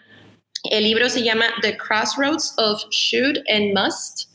[0.71, 4.31] El libro se llama The Crossroads of Should and Must.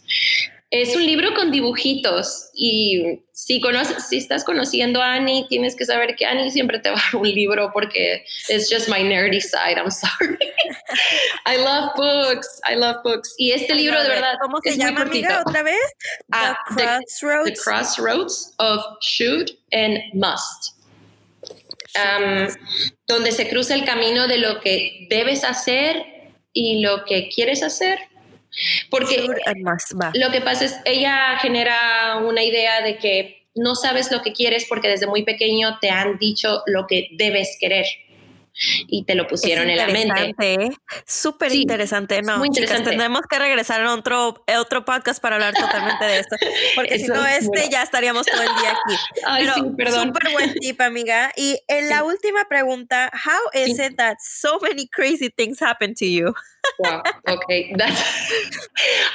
[0.72, 5.84] Es un libro con dibujitos y si, conoces, si estás conociendo a Annie, tienes que
[5.84, 9.42] saber que Annie siempre te va a dar un libro porque it's just my nerdy
[9.42, 10.38] side, I'm sorry.
[11.48, 13.34] I love books, I love books.
[13.38, 15.80] Y este libro de verdad ¿Cómo se llama, amiga, otra vez?
[16.32, 17.46] Ah, the, Crossroads.
[17.46, 20.80] the Crossroads of Should and Must
[23.08, 26.06] donde se cruza el camino de lo que debes hacer
[26.54, 28.00] y lo que quieres hacer.
[28.89, 29.26] Porque
[30.14, 34.66] lo que pasa es, ella genera una idea de que no sabes lo que quieres
[34.68, 37.86] porque desde muy pequeño te han dicho lo que debes querer
[38.88, 40.54] y te lo pusieron en la mente.
[40.54, 40.70] ¿eh?
[41.06, 42.22] Súper interesante.
[42.22, 42.91] No, muy interesante.
[42.91, 46.36] tenemos que regresar a otro, otro podcast para hablar totalmente de esto,
[46.76, 48.95] porque si no, este ya estaríamos todo el día aquí.
[49.26, 50.08] Ay, sí, perdón.
[50.08, 51.32] Súper buen tip, amiga.
[51.36, 56.06] Y en la última pregunta, how is it that so many crazy things happen to
[56.06, 56.34] you?
[56.80, 57.74] Wow, okay.
[57.78, 58.02] That's,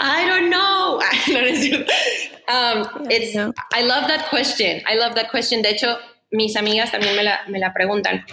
[0.00, 1.00] I don't know.
[2.48, 3.36] um, it's,
[3.72, 4.82] I love that question.
[4.86, 5.62] I love that question.
[5.62, 5.98] De hecho,
[6.34, 8.24] mis amigas también me la, me la preguntan.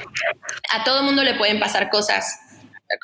[0.72, 2.39] A todo mundo le pueden pasar cosas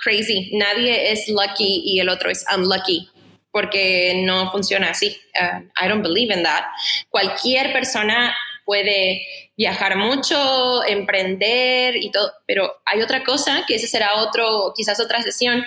[0.04, 0.52] crazy.
[0.54, 3.10] Nadie es lucky y el otro es unlucky
[3.52, 5.20] porque no funciona así.
[5.40, 6.66] Uh, I don't believe in that.
[7.10, 8.36] Cualquier persona
[8.68, 15.00] puede viajar mucho, emprender y todo, pero hay otra cosa que ese será otro, quizás
[15.00, 15.66] otra sesión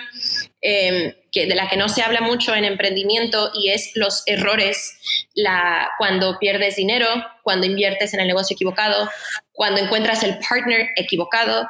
[0.61, 4.99] em, que, de la que no se habla mucho en emprendimiento y es los errores,
[5.33, 7.07] la, cuando pierdes dinero,
[7.41, 9.09] cuando inviertes en el negocio equivocado,
[9.51, 11.67] cuando encuentras el partner equivocado,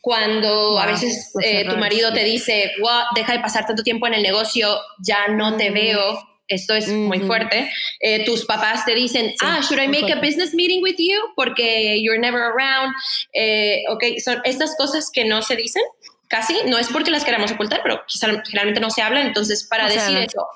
[0.00, 4.14] cuando a veces eh, tu marido te dice, wow, deja de pasar tanto tiempo en
[4.14, 7.70] el negocio, ya no te veo esto es muy fuerte,
[8.00, 11.18] eh, tus papás te dicen, ah, should I make a business meeting with you?
[11.36, 12.94] Porque you're never around.
[13.32, 15.82] Eh, ok, son estas cosas que no se dicen
[16.28, 19.26] casi, no es porque las queramos ocultar, pero quizá generalmente no se hablan.
[19.26, 20.46] Entonces, para decir eso,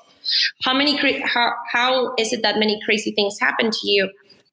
[0.64, 4.09] how, many, how, how is it that many crazy things happen to you?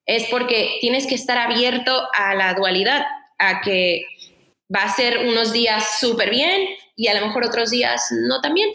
[0.06, 3.06] Es porque tienes que estar abierto a la dualidad,
[3.40, 4.06] a que
[4.74, 8.70] va a ser unos días súper bien y a lo mejor otros días no también.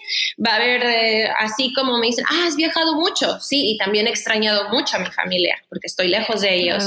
[0.44, 4.06] Va a haber, eh, así como me dicen, ah, has viajado mucho, sí, y también
[4.06, 6.84] he extrañado mucho a mi familia porque estoy lejos de ellos.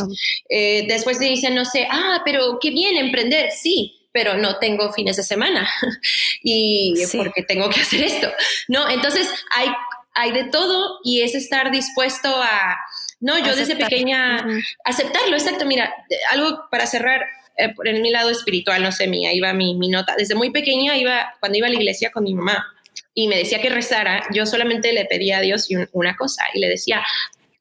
[0.50, 5.18] Eh, después dicen, no sé, ah, pero qué bien emprender, sí, pero no tengo fines
[5.18, 5.68] de semana
[6.44, 8.32] y porque tengo que hacer esto.
[8.68, 9.70] No, entonces hay,
[10.14, 12.78] hay de todo y es estar dispuesto a,
[13.20, 14.46] no, yo desde pequeña,
[14.84, 15.94] aceptarlo, exacto, mira,
[16.32, 17.22] algo para cerrar
[17.58, 20.16] eh, en mi lado espiritual, no sé, mía, iba mi, mi nota.
[20.18, 22.66] Desde muy pequeña iba, cuando iba a la iglesia con mi mamá
[23.14, 26.68] y me decía que rezara, yo solamente le pedía a Dios una cosa y le
[26.68, 27.04] decía,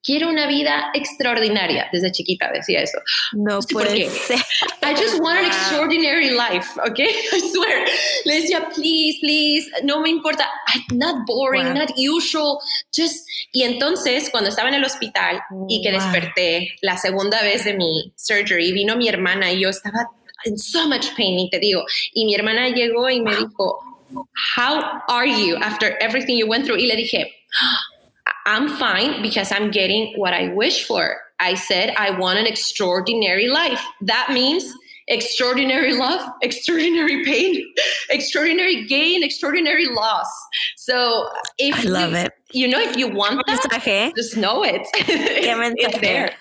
[0.02, 1.88] quiero una vida extraordinaria.
[1.92, 2.98] Desde chiquita decía eso.
[3.32, 4.38] No, no puede ser.
[4.82, 7.08] I just want an extraordinary life, okay?
[7.32, 7.86] I swear.
[8.24, 10.48] Le decía, please, please, no me importa.
[10.92, 12.58] not boring, not usual,
[12.92, 13.28] just...
[13.52, 18.12] Y entonces, cuando estaba en el hospital y que desperté la segunda vez de mi
[18.16, 20.10] surgery, vino mi hermana y yo estaba
[20.44, 21.84] en so much pain, y te digo.
[22.12, 23.78] Y mi hermana llegó y me dijo,
[24.56, 26.78] how are you after everything you went through?
[26.78, 27.32] Y le dije,
[28.46, 31.16] I'm fine because I'm getting what I wish for.
[31.40, 33.82] I said I want an extraordinary life.
[34.02, 34.64] That means
[35.08, 37.64] extraordinary love, extraordinary pain,
[38.10, 40.28] extraordinary gain, extraordinary loss.
[40.76, 41.28] So
[41.58, 42.32] if I love you, it.
[42.52, 44.12] You know, if you want that, mensaje.
[44.16, 44.82] just know it.
[44.94, 46.34] it's there.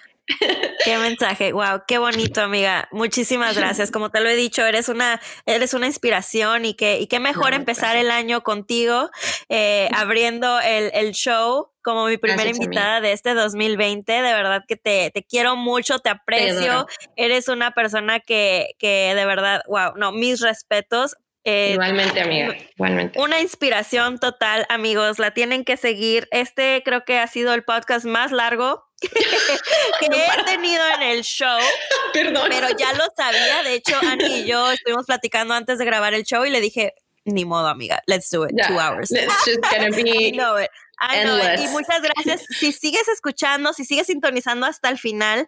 [0.85, 2.87] Qué mensaje, wow, qué bonito, amiga.
[2.91, 3.91] Muchísimas gracias.
[3.91, 7.53] Como te lo he dicho, eres una, eres una inspiración y que, y qué mejor
[7.53, 9.09] empezar el año contigo,
[9.49, 14.11] eh, abriendo el, el, show como mi primera invitada de este 2020.
[14.11, 16.87] De verdad que te, te quiero mucho, te aprecio.
[17.15, 21.15] eres una persona que, que de verdad, wow, no, mis respetos.
[21.43, 23.19] Eh, igualmente, amiga, igualmente.
[23.19, 25.17] Una inspiración total, amigos.
[25.17, 26.27] La tienen que seguir.
[26.31, 31.59] Este creo que ha sido el podcast más largo que he tenido en el show.
[32.13, 32.45] Perdón.
[32.49, 33.63] Pero ya lo sabía.
[33.63, 36.93] De hecho, Annie y yo estuvimos platicando antes de grabar el show y le dije,
[37.25, 38.51] ni modo, amiga, let's do it.
[38.67, 39.11] Two hours.
[39.11, 40.69] It's just gonna be I know it.
[40.99, 42.45] I know Y muchas gracias.
[42.49, 45.47] Si sigues escuchando, si sigues sintonizando hasta el final,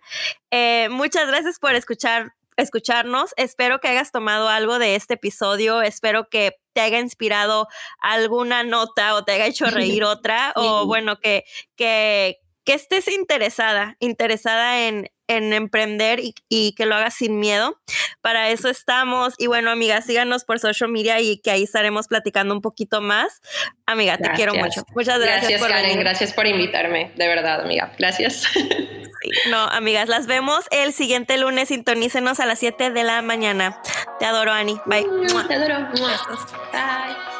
[0.51, 3.34] eh, muchas gracias por escuchar escucharnos.
[3.38, 5.82] Espero que hayas tomado algo de este episodio.
[5.82, 7.67] Espero que te haya inspirado
[7.99, 10.53] alguna nota o te haya hecho reír otra.
[10.55, 11.45] o bueno, que,
[11.76, 17.80] que, que estés interesada, interesada en, en emprender y, que lo hagas sin miedo.
[18.22, 19.34] Para eso estamos.
[19.38, 23.41] Y bueno, amiga, síganos por social media y que ahí estaremos platicando un poquito más.
[23.86, 24.84] Amiga, te quiero mucho.
[24.95, 27.93] Muchas gracias, gracias por Karen, Gracias por invitarme, de verdad, amiga.
[27.97, 28.43] Gracias.
[29.49, 31.70] no, amigas, las vemos el siguiente lunes.
[31.70, 33.82] Sintonícenos a las 7 de la mañana.
[34.20, 34.80] Te adoro, Ani.
[34.86, 35.05] Bye.
[35.47, 35.89] Te adoro.
[35.91, 37.32] Bye.